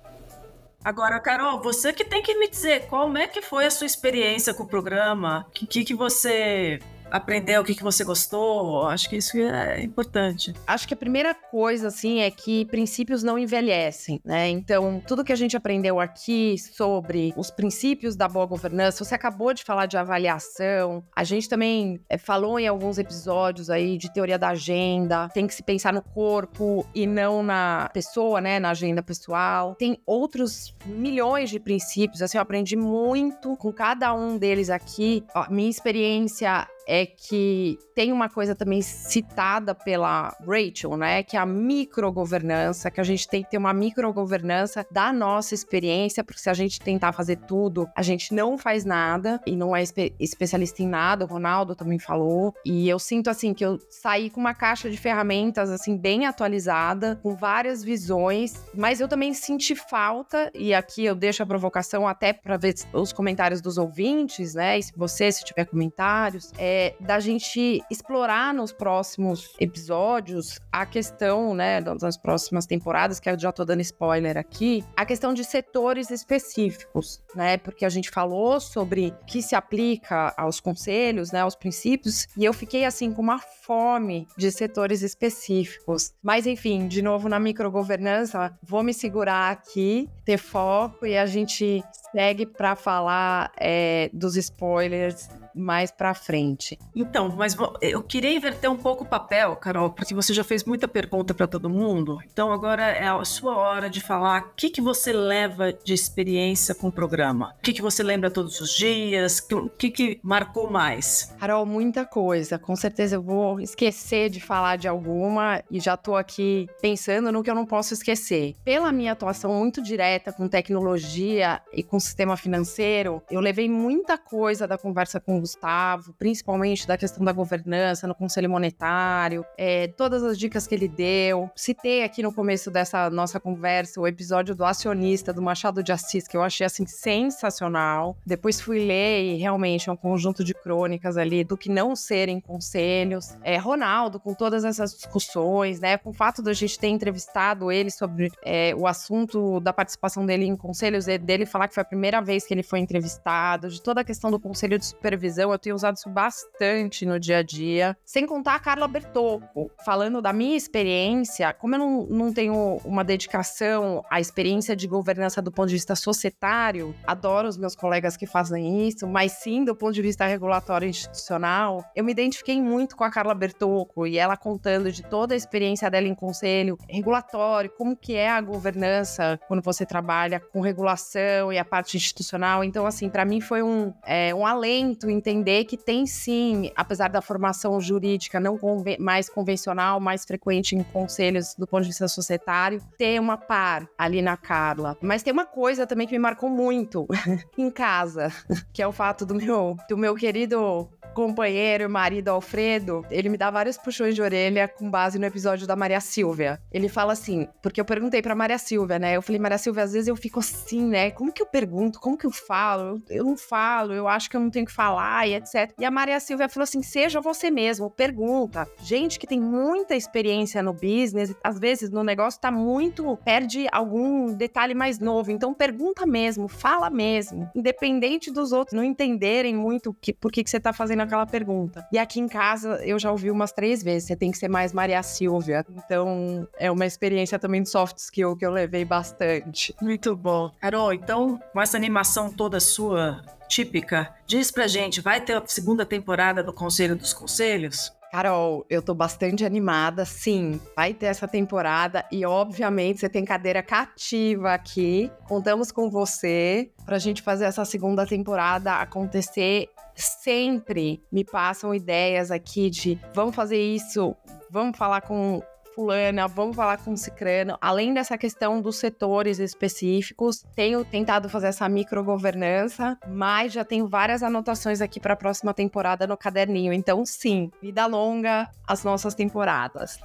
Agora, 0.85 1.19
Carol, 1.19 1.61
você 1.61 1.93
que 1.93 2.05
tem 2.05 2.23
que 2.23 2.39
me 2.39 2.49
dizer 2.49 2.87
como 2.87 3.19
é 3.19 3.27
que 3.27 3.43
foi 3.43 3.67
a 3.67 3.71
sua 3.71 3.87
experiência 3.87 4.55
com 4.55 4.63
o 4.63 4.69
programa, 4.69 5.45
o 5.49 5.67
que, 5.67 5.85
que 5.85 5.95
você 5.95 6.79
aprender 7.11 7.59
o 7.59 7.65
que, 7.65 7.75
que 7.75 7.83
você 7.83 8.05
gostou. 8.05 8.87
Acho 8.87 9.09
que 9.09 9.17
isso 9.17 9.37
é 9.39 9.83
importante. 9.83 10.55
Acho 10.67 10.87
que 10.87 10.95
a 10.95 10.97
primeira 10.97 11.35
coisa, 11.35 11.89
assim, 11.89 12.21
é 12.21 12.31
que 12.31 12.65
princípios 12.67 13.23
não 13.23 13.39
envelhecem, 13.39 14.21
né? 14.25 14.49
Então, 14.49 15.03
tudo 15.07 15.25
que 15.25 15.33
a 15.33 15.37
gente 15.37 15.57
aprendeu 15.57 16.01
aqui 16.01 16.57
sobre 16.59 17.33
os 17.37 17.51
princípios 17.51 18.17
da 18.17 18.29
boa 18.29 18.47
governança, 18.47 19.05
você 19.05 19.15
acabou 19.15 19.53
de 19.53 19.65
falar 19.65 19.87
de 19.87 19.97
avaliação, 19.97 21.05
a 21.15 21.25
gente 21.25 21.49
também 21.49 22.01
é, 22.09 22.19
falou 22.19 22.59
em 22.59 22.67
alguns 22.67 22.99
episódios 22.99 23.71
aí 23.71 23.97
de 23.97 24.13
teoria 24.13 24.39
da 24.39 24.49
agenda, 24.49 25.29
tem 25.31 25.47
que 25.47 25.55
se 25.55 25.63
pensar 25.63 25.93
no 25.93 26.03
corpo 26.03 26.87
e 26.95 27.07
não 27.07 27.43
na 27.43 27.91
pessoa, 27.93 28.41
né? 28.41 28.59
Na 28.59 28.71
agenda 28.71 29.03
pessoal. 29.03 29.75
Tem 29.75 29.99
outros 30.07 30.75
milhões 30.85 31.51
de 31.51 31.61
princípios, 31.61 32.23
assim, 32.23 32.39
eu 32.39 32.43
aprendi 32.43 32.77
muito 32.77 33.57
com 33.57 33.73
cada 33.73 34.15
um 34.15 34.39
deles 34.39 34.71
aqui. 34.71 35.25
Ó, 35.35 35.47
minha 35.51 35.71
experiência 35.71 36.67
é 36.87 37.05
que 37.05 37.79
tem 37.95 38.13
uma 38.13 38.29
coisa 38.29 38.55
também 38.55 38.81
citada 38.81 39.75
pela 39.75 40.37
Rachel, 40.47 40.97
né? 40.97 41.23
Que 41.23 41.37
é 41.37 41.41
a 41.41 41.47
microgovernança, 41.47 42.91
que 42.91 43.01
a 43.01 43.05
gente 43.05 43.29
tem 43.29 43.43
que 43.43 43.51
ter 43.51 43.59
uma 43.59 43.73
microgovernança 43.73 44.87
da 44.91 45.13
nossa 45.13 45.55
experiência, 45.55 46.23
porque 46.23 46.41
se 46.41 46.49
a 46.49 46.55
gente 46.55 46.79
tentar 46.81 47.13
fazer 47.13 47.37
tudo, 47.37 47.89
a 47.97 48.03
gente 48.03 48.33
não 48.33 48.57
faz 48.57 48.85
nada 48.85 49.41
e 49.47 49.57
não 49.57 49.75
é 49.75 49.83
espe 49.83 50.15
especialista 50.21 50.83
em 50.83 50.87
nada. 50.87 51.25
O 51.25 51.29
Ronaldo 51.29 51.75
também 51.75 51.99
falou. 51.99 52.55
E 52.65 52.89
eu 52.89 52.99
sinto 52.99 53.29
assim 53.29 53.53
que 53.53 53.65
eu 53.65 53.79
saí 53.91 54.31
com 54.31 54.41
uma 54.41 54.55
caixa 54.55 54.89
de 54.89 54.97
ferramentas 54.97 55.71
assim 55.71 55.97
bem 55.97 56.27
atualizada, 56.27 57.19
com 57.23 57.35
várias 57.35 57.83
visões, 57.83 58.55
mas 58.75 59.01
eu 59.01 59.09
também 59.09 59.35
senti 59.35 59.75
falta 59.75 60.51
e 60.55 60.73
aqui 60.75 61.05
eu 61.05 61.15
deixo 61.15 61.43
a 61.43 61.47
provocação 61.47 62.07
até 62.07 62.33
para 62.33 62.57
ver 62.57 62.75
os 62.93 63.13
comentários 63.13 63.61
dos 63.61 63.79
ouvintes, 63.79 64.55
né? 64.55 64.79
E 64.79 64.83
se 64.83 64.93
você 64.95 65.33
se 65.33 65.45
tiver 65.45 65.65
comentários, 65.65 66.53
é 66.59 66.76
é, 66.77 66.95
da 67.01 67.19
gente 67.19 67.81
explorar 67.91 68.53
nos 68.53 68.71
próximos 68.71 69.55
episódios 69.59 70.61
a 70.71 70.85
questão, 70.85 71.55
né, 71.55 71.81
das 71.81 72.19
próximas 72.19 72.67
temporadas, 72.67 73.19
que 73.19 73.31
eu 73.31 73.39
já 73.39 73.51
tô 73.51 73.65
dando 73.65 73.81
spoiler 73.81 74.37
aqui, 74.37 74.85
a 74.95 75.07
questão 75.07 75.33
de 75.33 75.43
setores 75.43 76.11
específicos, 76.11 77.23
né? 77.35 77.57
Porque 77.57 77.87
a 77.87 77.89
gente 77.89 78.11
falou 78.11 78.61
sobre 78.61 79.15
o 79.23 79.25
que 79.25 79.41
se 79.41 79.55
aplica 79.55 80.35
aos 80.37 80.61
conselhos, 80.61 81.33
né, 81.33 81.41
aos 81.41 81.57
princípios, 81.57 82.27
e 82.37 82.45
eu 82.45 82.53
fiquei 82.53 82.85
assim 82.85 83.11
com 83.11 83.23
uma 83.23 83.39
fome 83.39 84.27
de 84.37 84.51
setores 84.53 85.01
específicos. 85.01 86.13
Mas 86.23 86.47
enfim, 86.47 86.87
de 86.87 87.01
novo 87.01 87.27
na 87.29 87.41
microgovernança, 87.41 88.55
vou 88.63 88.83
me 88.83 88.93
segurar 88.93 89.51
aqui, 89.51 90.11
ter 90.27 90.37
foco 90.37 91.07
e 91.07 91.17
a 91.17 91.25
gente 91.25 91.83
segue 92.17 92.47
para 92.47 92.75
falar 92.75 93.53
é, 93.59 94.09
dos 94.11 94.39
spoilers 94.39 95.29
mais 95.57 95.91
para 95.91 96.13
frente. 96.15 96.79
Então, 96.95 97.35
mas 97.35 97.57
eu 97.81 98.03
queria 98.03 98.33
inverter 98.33 98.71
um 98.71 98.77
pouco 98.77 99.05
o 99.05 99.07
papel, 99.07 99.57
Carol, 99.57 99.91
porque 99.91 100.15
você 100.15 100.35
já 100.35 100.45
fez 100.45 100.65
muita 100.65 100.87
pergunta 100.87 101.33
para 101.33 101.47
todo 101.47 101.71
mundo. 101.71 102.19
Então 102.31 102.53
agora 102.53 102.83
é 102.83 103.09
a 103.09 103.25
sua 103.25 103.57
hora 103.57 103.89
de 103.89 104.01
falar 104.01 104.43
o 104.43 104.51
que, 104.55 104.69
que 104.69 104.81
você 104.81 105.13
leva 105.13 105.73
de 105.73 105.95
experiência 105.95 106.75
com 106.75 106.89
o 106.89 106.93
programa. 106.93 107.55
O 107.59 107.63
que, 107.63 107.73
que 107.73 107.81
você 107.81 108.03
lembra 108.03 108.31
todos 108.31 108.61
os 108.61 108.71
dias? 108.71 109.45
O 109.51 109.71
que, 109.71 109.91
que 109.91 110.21
marcou 110.23 110.71
mais? 110.71 111.35
Carol, 111.41 111.65
muita 111.65 112.05
coisa. 112.05 112.59
Com 112.59 112.77
certeza 112.77 113.17
eu 113.17 113.23
vou 113.23 113.59
esquecer 113.61 114.29
de 114.29 114.41
falar 114.41 114.77
de 114.77 114.87
alguma 114.87 115.63
e 115.71 115.81
já 115.81 115.97
tô 115.97 116.17
aqui 116.17 116.69
pensando 116.83 117.33
no 117.33 117.43
que 117.43 117.51
eu 117.51 117.55
não 117.55 117.65
posso 117.65 117.95
esquecer. 117.95 118.55
Pela 118.63 118.93
minha 118.93 119.13
atuação 119.13 119.55
muito 119.55 119.81
direta 119.83 120.33
com 120.33 120.47
tecnologia 120.49 121.63
e 121.73 121.83
com 121.83 121.99
sistema 122.07 122.37
financeiro, 122.37 123.23
eu 123.31 123.41
levei 123.41 123.69
muita 123.69 124.17
coisa 124.17 124.67
da 124.67 124.79
conversa 124.79 125.21
com 125.21 125.41
Gustavo, 125.41 126.15
principalmente 126.19 126.87
da 126.87 126.97
questão 126.97 127.25
da 127.25 127.33
governança 127.33 128.07
no 128.07 128.15
Conselho 128.15 128.49
Monetário, 128.49 129.45
é, 129.59 129.89
todas 129.89 130.23
as 130.23 130.39
dicas 130.39 130.67
que 130.67 130.75
ele 130.75 130.89
deu. 130.89 131.51
Citei 131.55 132.05
aqui 132.05 132.23
no 132.23 132.33
começo 132.33 132.71
dessa 132.71 133.11
nossa 133.11 133.41
conversa 133.41 134.01
o 134.01 134.07
episódio 134.07 134.55
do 134.55 134.65
acionista 134.65 135.33
do 135.33 135.43
Machado 135.43 135.83
de 135.83 135.93
Assis, 135.93 136.27
que 136.27 136.37
eu 136.37 136.43
achei 136.43 136.65
assim 136.67 136.87
sensacional. 136.87 138.17
Depois 138.25 138.61
fui 138.61 138.79
ler 138.79 139.35
e 139.35 139.37
realmente 139.37 139.89
é 139.89 139.93
um 139.93 139.97
conjunto 139.97 140.45
de 140.45 140.55
crônicas 140.55 141.17
ali 141.17 141.45
do 141.45 141.57
que 141.57 141.69
não 141.69 141.97
serem 141.97 142.41
conselhos. 142.41 143.37
É, 143.43 143.57
Ronaldo, 143.57 144.21
com 144.21 144.33
todas 144.33 144.65
essas 144.65 144.95
discussões, 144.95 145.81
né, 145.81 145.99
com 145.99 146.11
o 146.11 146.15
fato 146.15 146.41
da 146.43 146.53
gente 146.53 146.79
ter 146.79 146.89
entrevistado 146.89 147.71
ele 147.73 147.91
sobre 147.91 148.31
é, 148.45 148.75
o 148.77 148.87
assunto 148.87 149.61
da 149.61 149.73
participação 149.73 150.25
dele 150.25 150.47
em 150.47 150.57
conselhos, 150.57 151.07
dele 151.07 151.45
falar 151.47 151.69
que 151.69 151.75
foi 151.75 151.83
primeira 151.89 152.21
vez 152.21 152.47
que 152.47 152.55
ele 152.55 152.63
foi 152.63 152.79
entrevistado, 152.79 153.69
de 153.69 153.83
toda 153.83 154.01
a 154.01 154.05
questão 154.05 154.31
do 154.31 154.39
conselho 154.39 154.79
de 154.79 154.87
supervisão 154.87 155.53
eu 155.53 155.59
tenho 155.59 155.75
usado 155.75 155.97
isso 155.97 156.09
bastante 156.09 157.07
no 157.07 157.19
dia 157.19 157.39
a 157.39 157.43
dia. 157.43 157.97
Sem 158.05 158.27
contar 158.27 158.55
a 158.55 158.61
Carla 158.61 158.89
Bertocco, 158.89 159.71
falando 159.85 160.21
da 160.21 160.33
minha 160.33 160.57
experiência, 160.57 161.53
como 161.53 161.75
eu 161.75 161.79
não, 161.79 162.07
não 162.07 162.33
tenho 162.33 162.81
uma 162.85 163.05
dedicação 163.05 164.05
à 164.11 164.21
experiência 164.21 164.77
de 164.77 164.87
governança 164.87 165.41
do 165.41 165.53
ponto 165.53 165.69
de 165.69 165.75
vista 165.75 165.95
societário, 165.95 166.95
adoro 167.07 167.49
os 167.49 167.57
meus 167.57 167.75
colegas 167.75 168.17
que 168.17 168.27
fazem 168.27 168.87
isso, 168.87 169.07
mas 169.07 169.33
sim 169.33 169.65
do 169.65 169.75
ponto 169.75 169.93
de 169.93 170.03
vista 170.03 170.27
regulatório 170.27 170.89
institucional, 170.89 171.85
eu 171.95 172.05
me 172.05 172.13
identifiquei 172.13 172.61
muito 172.61 172.97
com 172.97 173.05
a 173.05 173.11
Carla 173.11 173.35
Bertocco 173.35 174.07
e 174.07 174.19
ela 174.19 174.37
contando 174.37 174.91
de 174.91 175.03
toda 175.03 175.35
a 175.35 175.37
experiência 175.37 175.91
dela 175.91 176.07
em 176.07 176.15
conselho 176.15 176.79
regulatório, 176.89 177.71
como 177.77 177.97
que 177.97 178.15
é 178.15 178.31
a 178.31 178.41
governança 178.41 179.39
quando 179.47 179.63
você 179.63 179.85
trabalha 179.85 180.41
com 180.41 180.61
regulação 180.61 181.53
e 181.53 181.59
a 181.59 181.65
parte 181.77 181.97
institucional. 181.99 182.65
Então, 182.65 182.87
assim, 182.87 183.11
para 183.11 183.25
mim 183.25 183.41
foi 183.41 183.63
um, 183.63 183.93
é, 184.03 184.35
um 184.35 184.47
alento 184.47 185.11
entender 185.11 185.65
que 185.65 185.77
tem 185.77 186.07
sim, 186.07 186.71
apesar 186.75 187.09
da 187.09 187.21
formação 187.21 187.79
jurídica 187.79 188.41
não 188.41 188.57
conven 188.57 188.97
mais 188.99 189.29
convencional, 189.29 190.01
mais 190.01 190.25
frequente 190.25 190.75
em 190.75 190.83
conselhos 190.83 191.55
do 191.55 191.67
ponto 191.67 191.83
de 191.83 191.89
vista 191.89 192.09
societário, 192.09 192.81
ter 192.97 193.21
uma 193.21 193.37
par 193.37 193.87
ali 193.99 194.23
na 194.23 194.39
Carla. 194.39 194.97
Mas 195.03 195.23
tem 195.23 195.33
uma 195.33 195.45
coisa 195.45 195.87
também 195.87 196.07
que 196.07 196.15
me 196.15 196.19
marcou 196.19 196.49
muito 196.49 197.07
em 197.59 197.71
casa, 197.71 198.33
que 198.73 198.81
é 198.81 198.87
o 198.87 198.93
fato 198.93 199.27
do 199.27 199.35
meu, 199.35 199.77
do 199.87 199.99
meu 199.99 200.15
querido 200.15 200.89
companheiro, 201.17 201.89
marido 201.89 202.29
Alfredo, 202.29 203.03
ele 203.11 203.31
me 203.31 203.39
dá 203.39 203.51
vários 203.51 203.79
puxões 203.79 204.15
de 204.15 204.21
orelha 204.21 204.69
com 204.69 204.91
base 204.91 205.19
no 205.19 205.25
episódio 205.25 205.67
da 205.67 205.75
Maria 205.75 205.99
Silvia. 205.99 206.61
Ele 206.71 206.91
fala 206.91 207.15
assim, 207.15 207.49
porque 207.63 207.81
eu 207.81 207.87
perguntei 207.87 208.21
pra 208.21 208.35
Maria 208.35 208.59
Silvia, 208.59 208.99
né? 208.99 209.17
Eu 209.17 209.23
falei, 209.23 209.41
Maria 209.41 209.57
Silvia, 209.57 209.85
às 209.85 209.95
vezes 209.95 210.09
eu 210.09 210.15
fico 210.15 210.41
assim, 210.41 210.85
né? 210.85 211.11
Como 211.11 211.33
que 211.33 211.41
eu 211.41 211.47
pergunto? 211.47 211.99
Como 212.01 212.19
que 212.19 212.27
eu 212.27 212.31
falo? 212.31 213.03
Eu 213.09 213.25
não 213.25 213.35
falo, 213.35 213.95
eu 213.95 214.07
acho 214.07 214.29
que 214.29 214.37
eu 214.37 214.41
não 214.43 214.51
tenho 214.51 214.67
que 214.67 214.73
falar 214.73 215.27
e 215.27 215.37
etc. 215.37 215.73
E 215.79 215.87
a 215.87 215.91
Maria 215.91 216.21
Silvia 216.21 216.51
falou 216.51 216.65
assim: 216.65 216.83
seja 216.83 217.19
você 217.19 217.51
mesmo, 217.51 217.91
pergunta. 217.91 218.69
Gente 218.83 219.19
que 219.19 219.27
tem 219.27 219.41
muita 219.41 219.95
experiência 219.95 220.63
no 220.63 220.75
business, 220.75 221.35
às 221.43 221.59
vezes 221.59 221.89
no 221.89 222.05
negócio 222.05 222.39
tá 222.39 222.51
muito, 222.51 223.17
perde 223.25 223.67
algum 223.73 224.35
detalhe 224.35 224.75
mais 224.75 224.99
novo. 224.99 225.31
Então 225.31 225.55
pergunta 225.55 226.05
mesmo, 226.05 226.47
fala 226.47 226.91
mesmo. 226.91 227.51
Independente 227.55 228.31
dos 228.31 228.53
outros 228.53 228.77
não 228.77 228.85
entenderem 228.85 229.57
muito 229.57 229.95
que, 229.95 230.13
por 230.13 230.31
que, 230.31 230.45
que 230.45 230.51
você 230.51 230.61
tá 230.61 230.75
fazendo 230.75 231.06
aquela 231.07 231.27
pergunta. 231.27 231.87
E 231.93 231.99
aqui 231.99 232.21
em 232.21 232.29
casa 232.29 232.81
eu 232.85 232.99
já 232.99 233.11
ouvi 233.11 233.31
umas 233.31 233.53
três 233.53 233.83
vezes, 233.83 234.09
você 234.09 234.17
tem 234.17 234.31
que 234.31 234.39
ser 234.39 234.49
mais 234.49 234.73
Maria 234.73 235.03
Silvia. 235.03 235.65
Então 235.71 236.47
é 236.59 236.71
uma 236.71 236.87
experiência 236.87 237.39
também 237.39 237.63
de 237.63 237.69
soft 237.69 237.97
skill 237.99 238.37
que 238.37 238.45
eu 238.45 238.51
levei 238.51 238.85
bastante. 238.85 239.75
Muito 239.81 240.15
bom. 240.15 240.51
Carol, 240.61 240.93
então, 240.93 241.41
com 241.53 241.61
essa 241.61 241.77
animação 241.77 242.31
toda 242.31 242.61
sua, 242.61 243.23
típica, 243.49 244.15
diz 244.27 244.51
pra 244.51 244.67
gente, 244.67 245.01
vai 245.01 245.21
ter 245.21 245.37
a 245.37 245.43
segunda 245.47 245.85
temporada 245.87 246.43
do 246.43 246.53
Conselho 246.53 246.97
dos 246.97 247.13
Conselhos? 247.13 247.93
Carol, 248.17 248.65
eu 248.71 248.81
tô 248.81 248.95
bastante 248.95 249.45
animada, 249.45 250.07
sim. 250.07 250.59
Vai 250.75 250.95
ter 250.95 251.05
essa 251.05 251.29
temporada 251.29 252.03
e, 252.11 252.25
obviamente, 252.25 252.99
você 252.99 253.11
tem 253.11 253.27
cadeira 253.27 253.63
cativa 253.63 254.55
aqui. 254.55 255.13
Contamos 255.29 255.71
com 255.71 255.91
você 255.91 256.71
pra 256.87 256.99
gente 256.99 257.21
fazer 257.21 257.45
essa 257.45 257.63
segunda 257.67 258.07
temporada 258.07 258.77
acontecer 258.77 259.69
sempre 259.95 261.03
me 261.13 261.25
passam 261.25 261.75
ideias 261.75 262.31
aqui 262.31 262.71
de 262.71 262.99
vamos 263.15 263.37
fazer 263.37 263.59
isso, 263.59 264.17
vamos 264.51 264.79
falar 264.79 265.03
com 265.03 265.43
fulana, 265.77 266.27
vamos 266.27 266.57
falar 266.57 266.79
com 266.79 266.97
cicrano. 266.97 267.59
Além 267.61 267.93
dessa 267.93 268.17
questão 268.17 268.63
dos 268.63 268.79
setores 268.79 269.39
específicos, 269.39 270.43
tenho 270.55 270.83
tentado 270.87 271.29
fazer 271.29 271.49
essa 271.49 271.69
microgovernança, 271.69 272.99
mas 273.07 273.53
já 273.53 273.63
tenho 273.63 273.87
várias 273.87 274.23
anotações 274.23 274.81
aqui 274.81 274.99
para 274.99 275.13
a 275.13 275.17
próxima 275.17 275.53
temporada 275.53 276.07
no 276.07 276.17
caderninho. 276.17 276.73
Então, 276.73 277.05
sim, 277.05 277.51
vida 277.61 277.85
longa 277.85 278.49
as 278.67 278.83
nossas 278.83 279.15
temporadas. 279.15 280.01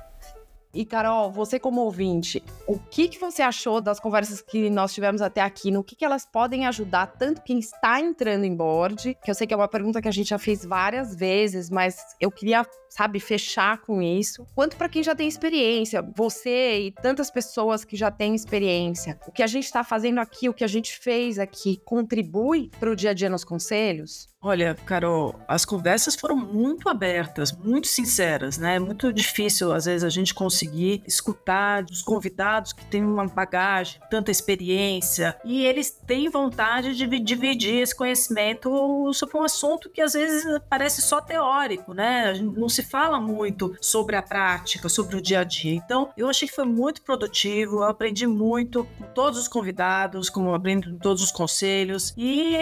E 0.73 0.85
Carol, 0.85 1.29
você 1.29 1.59
como 1.59 1.81
ouvinte, 1.81 2.41
o 2.65 2.79
que, 2.79 3.09
que 3.09 3.19
você 3.19 3.41
achou 3.41 3.81
das 3.81 3.99
conversas 3.99 4.41
que 4.41 4.69
nós 4.69 4.93
tivemos 4.93 5.21
até 5.21 5.41
aqui? 5.41 5.69
No 5.69 5.83
que, 5.83 5.97
que 5.97 6.05
elas 6.05 6.25
podem 6.25 6.65
ajudar 6.65 7.07
tanto 7.07 7.41
quem 7.41 7.59
está 7.59 7.99
entrando 7.99 8.45
em 8.45 8.55
board, 8.55 9.17
que 9.21 9.29
eu 9.29 9.35
sei 9.35 9.45
que 9.45 9.53
é 9.53 9.57
uma 9.57 9.67
pergunta 9.67 10.01
que 10.01 10.07
a 10.07 10.11
gente 10.11 10.29
já 10.29 10.39
fez 10.39 10.63
várias 10.63 11.13
vezes, 11.13 11.69
mas 11.69 11.97
eu 12.21 12.31
queria, 12.31 12.65
sabe, 12.91 13.21
fechar 13.21 13.77
com 13.81 14.01
isso, 14.01 14.45
quanto 14.53 14.75
para 14.75 14.89
quem 14.89 15.01
já 15.01 15.15
tem 15.15 15.27
experiência, 15.27 16.01
você 16.15 16.87
e 16.87 16.91
tantas 16.91 17.31
pessoas 17.31 17.85
que 17.85 17.95
já 17.95 18.11
têm 18.11 18.35
experiência. 18.35 19.17
O 19.25 19.31
que 19.31 19.41
a 19.41 19.47
gente 19.47 19.63
está 19.63 19.81
fazendo 19.81 20.19
aqui, 20.19 20.49
o 20.49 20.53
que 20.53 20.63
a 20.63 20.67
gente 20.67 20.99
fez 20.99 21.39
aqui, 21.39 21.81
contribui 21.85 22.69
para 22.79 22.91
o 22.91 22.95
dia 22.95 23.11
a 23.11 23.13
dia 23.13 23.29
nos 23.29 23.45
conselhos? 23.45 24.29
Olha, 24.43 24.75
Carol, 24.87 25.39
as 25.47 25.63
conversas 25.63 26.15
foram 26.15 26.35
muito 26.35 26.89
abertas, 26.89 27.51
muito 27.51 27.87
sinceras, 27.87 28.57
né? 28.57 28.77
É 28.77 28.79
muito 28.79 29.13
difícil, 29.13 29.71
às 29.71 29.85
vezes, 29.85 30.03
a 30.03 30.09
gente 30.09 30.33
conseguir 30.33 31.03
escutar 31.05 31.85
os 31.85 32.01
convidados 32.01 32.73
que 32.73 32.83
têm 32.85 33.05
uma 33.05 33.27
bagagem, 33.27 34.01
tanta 34.09 34.31
experiência, 34.31 35.37
e 35.45 35.63
eles 35.63 35.91
têm 35.91 36.27
vontade 36.27 36.95
de 36.95 37.19
dividir 37.19 37.81
esse 37.81 37.95
conhecimento 37.95 39.13
sobre 39.13 39.37
um 39.37 39.43
assunto 39.43 39.91
que, 39.91 40.01
às 40.01 40.13
vezes, 40.13 40.43
parece 40.67 41.03
só 41.03 41.21
teórico, 41.21 41.93
né? 41.93 42.33
Não 42.41 42.67
se 42.67 42.80
fala 42.81 43.19
muito 43.19 43.75
sobre 43.79 44.15
a 44.15 44.21
prática, 44.21 44.89
sobre 44.89 45.17
o 45.17 45.21
dia 45.21 45.41
a 45.41 45.43
dia. 45.43 45.75
Então, 45.75 46.09
eu 46.17 46.27
achei 46.27 46.47
que 46.47 46.55
foi 46.55 46.65
muito 46.65 47.01
produtivo, 47.01 47.77
eu 47.77 47.83
aprendi 47.83 48.25
muito 48.25 48.87
com 48.97 49.05
todos 49.13 49.39
os 49.39 49.47
convidados, 49.47 50.29
com 50.29 50.59
todos 51.01 51.21
os 51.21 51.31
conselhos, 51.31 52.13
e, 52.17 52.55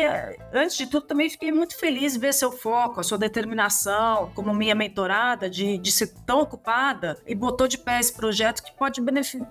antes 0.54 0.76
de 0.76 0.86
tudo, 0.86 1.06
também 1.06 1.30
fiquei 1.30 1.52
muito 1.52 1.70
muito 1.70 1.78
feliz 1.78 2.18
ver 2.18 2.34
seu 2.34 2.52
foco, 2.52 3.00
a 3.00 3.04
sua 3.04 3.18
determinação, 3.18 4.32
como 4.34 4.54
minha 4.54 4.74
mentorada, 4.74 5.48
de, 5.48 5.78
de 5.78 5.92
ser 5.92 6.08
tão 6.26 6.42
ocupada 6.42 7.18
e 7.28 7.36
botou 7.36 7.68
de 7.68 7.78
pé 7.78 8.00
esse 8.00 8.12
projeto 8.12 8.64
que 8.64 8.72
pode 8.72 9.00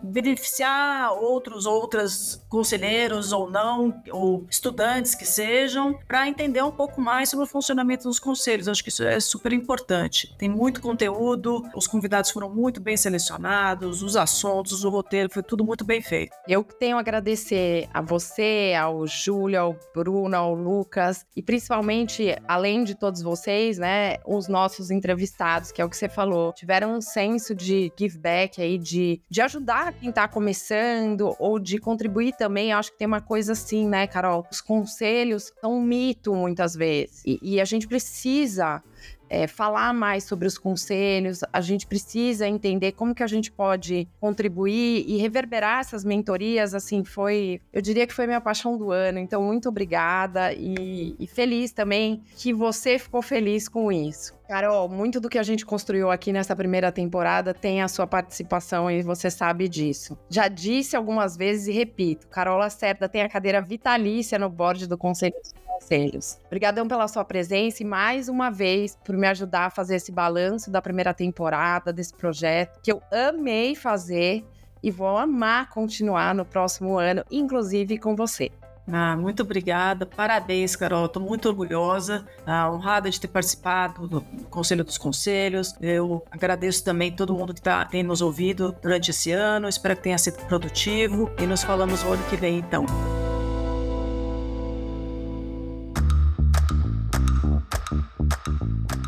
beneficiar 0.02 1.12
outros, 1.12 1.64
outras 1.64 2.44
conselheiros 2.48 3.32
ou 3.32 3.48
não, 3.48 4.02
ou 4.10 4.44
estudantes 4.50 5.14
que 5.14 5.24
sejam, 5.24 5.96
para 6.08 6.28
entender 6.28 6.62
um 6.62 6.72
pouco 6.72 7.00
mais 7.00 7.28
sobre 7.28 7.44
o 7.44 7.48
funcionamento 7.48 8.08
dos 8.08 8.18
conselhos. 8.18 8.66
Acho 8.66 8.82
que 8.82 8.88
isso 8.88 9.04
é 9.04 9.20
super 9.20 9.52
importante. 9.52 10.34
Tem 10.36 10.48
muito 10.58 10.80
conteúdo, 10.80 11.62
os 11.72 11.86
convidados 11.86 12.32
foram 12.32 12.50
muito 12.52 12.80
bem 12.80 12.96
selecionados, 12.96 14.02
os 14.02 14.16
assuntos, 14.16 14.82
o 14.82 14.90
roteiro, 14.90 15.30
foi 15.32 15.42
tudo 15.42 15.64
muito 15.64 15.84
bem 15.84 16.02
feito. 16.02 16.34
Eu 16.48 16.64
tenho 16.64 16.96
a 16.96 17.00
agradecer 17.00 17.88
a 17.94 18.02
você, 18.02 18.74
ao 18.76 19.06
Júlio, 19.06 19.60
ao 19.60 19.76
Bruno, 19.94 20.36
ao 20.36 20.54
Lucas 20.56 21.24
e 21.36 21.40
principalmente 21.40 22.36
além 22.48 22.82
de 22.82 22.96
todos 22.96 23.22
vocês, 23.22 23.78
né, 23.78 24.16
os 24.26 24.48
nossos 24.48 24.90
entrevistados, 24.90 25.70
que 25.70 25.80
é 25.80 25.84
o 25.84 25.88
que 25.88 25.96
você 25.96 26.08
falou, 26.08 26.52
tiveram 26.52 26.96
um 26.96 27.00
senso 27.00 27.54
de 27.54 27.92
give 27.96 28.18
back 28.18 28.60
aí, 28.60 28.78
de, 28.78 29.22
de 29.30 29.40
ajudar 29.40 29.92
quem 29.92 30.10
tá 30.10 30.26
começando 30.26 31.36
ou 31.38 31.60
de 31.60 31.78
contribuir 31.78 32.34
também. 32.36 32.72
Eu 32.72 32.78
acho 32.78 32.90
que 32.90 32.98
tem 32.98 33.06
uma 33.06 33.20
coisa 33.20 33.52
assim, 33.52 33.86
né, 33.86 34.08
Carol? 34.08 34.44
Os 34.50 34.60
conselhos 34.60 35.52
são 35.60 35.74
um 35.74 35.82
mito 35.82 36.34
muitas 36.34 36.74
vezes. 36.74 37.22
e, 37.24 37.38
e 37.42 37.60
a 37.60 37.64
gente 37.64 37.86
precisa 37.86 38.82
é, 39.28 39.46
falar 39.46 39.92
mais 39.92 40.24
sobre 40.24 40.46
os 40.46 40.58
conselhos, 40.58 41.40
a 41.52 41.60
gente 41.60 41.86
precisa 41.86 42.46
entender 42.46 42.92
como 42.92 43.14
que 43.14 43.22
a 43.22 43.26
gente 43.26 43.50
pode 43.50 44.08
contribuir 44.20 45.04
e 45.06 45.16
reverberar 45.16 45.80
essas 45.80 46.04
mentorias, 46.04 46.74
assim, 46.74 47.04
foi, 47.04 47.60
eu 47.72 47.80
diria 47.80 48.06
que 48.06 48.14
foi 48.14 48.26
minha 48.26 48.40
paixão 48.40 48.76
do 48.76 48.90
ano, 48.90 49.18
então 49.18 49.42
muito 49.42 49.68
obrigada 49.68 50.52
e, 50.52 51.16
e 51.18 51.26
feliz 51.26 51.72
também 51.72 52.22
que 52.36 52.52
você 52.52 52.98
ficou 52.98 53.22
feliz 53.22 53.68
com 53.68 53.90
isso. 53.92 54.38
Carol, 54.48 54.88
muito 54.88 55.20
do 55.20 55.28
que 55.28 55.38
a 55.38 55.42
gente 55.42 55.66
construiu 55.66 56.10
aqui 56.10 56.32
nessa 56.32 56.56
primeira 56.56 56.90
temporada 56.90 57.52
tem 57.52 57.82
a 57.82 57.88
sua 57.88 58.06
participação 58.06 58.90
e 58.90 59.02
você 59.02 59.30
sabe 59.30 59.68
disso. 59.68 60.18
Já 60.30 60.48
disse 60.48 60.96
algumas 60.96 61.36
vezes 61.36 61.66
e 61.66 61.72
repito, 61.72 62.26
Carol 62.28 62.56
Lacerda 62.56 63.08
tem 63.08 63.20
a 63.20 63.28
cadeira 63.28 63.60
vitalícia 63.60 64.38
no 64.38 64.48
board 64.48 64.86
do 64.86 64.96
Conselho 64.96 65.34
Conselhos. 65.78 66.38
Obrigadão 66.46 66.86
pela 66.86 67.08
sua 67.08 67.24
presença 67.24 67.82
e 67.82 67.86
mais 67.86 68.28
uma 68.28 68.50
vez 68.50 68.98
por 69.04 69.16
me 69.16 69.26
ajudar 69.26 69.66
a 69.66 69.70
fazer 69.70 69.96
esse 69.96 70.12
balanço 70.12 70.70
da 70.70 70.82
primeira 70.82 71.14
temporada 71.14 71.92
desse 71.92 72.14
projeto 72.14 72.80
que 72.82 72.92
eu 72.92 73.00
amei 73.10 73.74
fazer 73.74 74.44
e 74.82 74.90
vou 74.90 75.16
amar 75.16 75.70
continuar 75.70 76.34
no 76.34 76.44
próximo 76.44 76.98
ano, 76.98 77.24
inclusive 77.30 77.98
com 77.98 78.14
você. 78.14 78.50
Ah, 78.90 79.16
muito 79.16 79.42
obrigada, 79.42 80.06
parabéns, 80.06 80.74
Carol. 80.74 81.06
Estou 81.06 81.22
muito 81.22 81.46
orgulhosa, 81.46 82.24
ah, 82.46 82.70
honrada 82.70 83.10
de 83.10 83.20
ter 83.20 83.28
participado 83.28 84.08
do 84.08 84.22
Conselho 84.48 84.82
dos 84.82 84.96
Conselhos. 84.96 85.74
Eu 85.78 86.24
agradeço 86.30 86.82
também 86.82 87.12
todo 87.12 87.34
mundo 87.34 87.52
que 87.52 87.60
tá, 87.60 87.84
tem 87.84 88.02
nos 88.02 88.22
ouvido 88.22 88.74
durante 88.80 89.10
esse 89.10 89.30
ano. 89.30 89.68
Espero 89.68 89.94
que 89.94 90.04
tenha 90.04 90.16
sido 90.16 90.38
produtivo 90.46 91.30
e 91.38 91.46
nos 91.46 91.62
falamos 91.62 92.02
o 92.02 92.12
ano 92.12 92.22
que 92.30 92.36
vem, 92.36 92.58
então. 92.58 92.86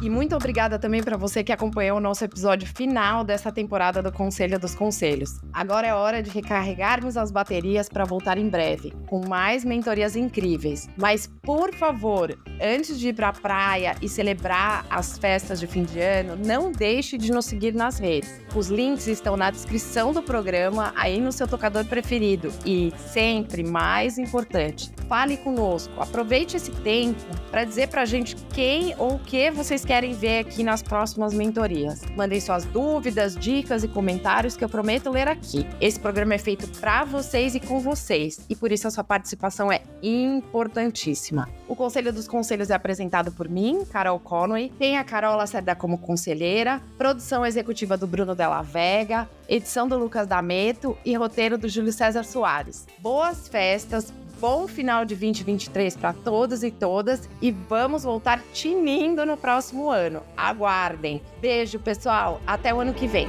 E 0.02 0.08
muito 0.08 0.34
obrigada 0.34 0.78
também 0.78 1.02
para 1.02 1.18
você 1.18 1.44
que 1.44 1.52
acompanhou 1.52 1.98
o 1.98 2.00
nosso 2.00 2.24
episódio 2.24 2.66
final 2.66 3.22
dessa 3.22 3.52
temporada 3.52 4.02
do 4.02 4.10
Conselho 4.10 4.58
dos 4.58 4.74
Conselhos. 4.74 5.38
Agora 5.52 5.86
é 5.86 5.92
hora 5.92 6.22
de 6.22 6.30
recarregarmos 6.30 7.18
as 7.18 7.30
baterias 7.30 7.86
para 7.86 8.06
voltar 8.06 8.38
em 8.38 8.48
breve, 8.48 8.94
com 9.06 9.28
mais 9.28 9.62
mentorias 9.62 10.16
incríveis. 10.16 10.88
Mas, 10.96 11.26
por 11.42 11.74
favor, 11.74 12.34
antes 12.58 12.98
de 12.98 13.08
ir 13.08 13.12
para 13.12 13.28
a 13.28 13.32
praia 13.34 13.94
e 14.00 14.08
celebrar 14.08 14.86
as 14.88 15.18
festas 15.18 15.60
de 15.60 15.66
fim 15.66 15.82
de 15.82 16.00
ano, 16.00 16.34
não 16.34 16.72
deixe 16.72 17.18
de 17.18 17.30
nos 17.30 17.44
seguir 17.44 17.74
nas 17.74 17.98
redes. 17.98 18.40
Os 18.54 18.68
links 18.68 19.06
estão 19.06 19.36
na 19.36 19.50
descrição 19.50 20.14
do 20.14 20.22
programa, 20.22 20.94
aí 20.96 21.20
no 21.20 21.30
seu 21.30 21.46
tocador 21.46 21.84
preferido. 21.84 22.50
E, 22.64 22.90
sempre 22.96 23.62
mais 23.62 24.16
importante, 24.16 24.90
fale 25.06 25.36
conosco. 25.36 25.92
Aproveite 26.00 26.56
esse 26.56 26.70
tempo 26.70 27.20
para 27.50 27.64
dizer 27.64 27.88
para 27.88 28.00
a 28.00 28.06
gente 28.06 28.34
quem 28.54 28.94
ou 28.96 29.16
o 29.16 29.18
que 29.18 29.50
vocês 29.50 29.84
querem 29.90 30.12
ver 30.12 30.38
aqui 30.38 30.62
nas 30.62 30.84
próximas 30.84 31.34
mentorias. 31.34 32.02
Mandem 32.16 32.40
suas 32.40 32.64
dúvidas, 32.64 33.34
dicas 33.34 33.82
e 33.82 33.88
comentários 33.88 34.56
que 34.56 34.64
eu 34.64 34.68
prometo 34.68 35.10
ler 35.10 35.26
aqui. 35.26 35.66
Esse 35.80 35.98
programa 35.98 36.32
é 36.32 36.38
feito 36.38 36.68
para 36.78 37.02
vocês 37.02 37.56
e 37.56 37.60
com 37.60 37.80
vocês, 37.80 38.38
e 38.48 38.54
por 38.54 38.70
isso 38.70 38.86
a 38.86 38.90
sua 38.92 39.02
participação 39.02 39.72
é 39.72 39.82
importantíssima. 40.00 41.48
O 41.66 41.74
Conselho 41.74 42.12
dos 42.12 42.28
Conselhos 42.28 42.70
é 42.70 42.74
apresentado 42.74 43.32
por 43.32 43.48
mim, 43.48 43.84
Carol 43.84 44.20
Conway, 44.20 44.72
tem 44.78 44.96
a 44.96 45.02
Carol 45.02 45.36
Lacerda 45.36 45.74
como 45.74 45.98
conselheira, 45.98 46.80
produção 46.96 47.44
executiva 47.44 47.96
do 47.96 48.06
Bruno 48.06 48.36
Della 48.36 48.62
Vega, 48.62 49.28
edição 49.48 49.88
do 49.88 49.98
Lucas 49.98 50.28
D'Ameto 50.28 50.96
e 51.04 51.16
roteiro 51.16 51.58
do 51.58 51.68
Júlio 51.68 51.92
César 51.92 52.22
Soares. 52.22 52.86
Boas 53.00 53.48
festas, 53.48 54.12
bom 54.40 54.66
final 54.66 55.04
de 55.04 55.14
2023 55.14 55.96
para 55.96 56.12
todos 56.14 56.62
e 56.62 56.70
todas 56.70 57.28
e 57.42 57.50
vamos 57.50 58.04
voltar 58.04 58.42
tinindo 58.52 59.26
no 59.26 59.36
próximo 59.36 59.90
ano. 59.90 60.22
Aguardem. 60.36 61.20
Beijo, 61.40 61.78
pessoal. 61.78 62.40
Até 62.46 62.72
o 62.72 62.80
ano 62.80 62.94
que 62.94 63.06
vem. 63.06 63.28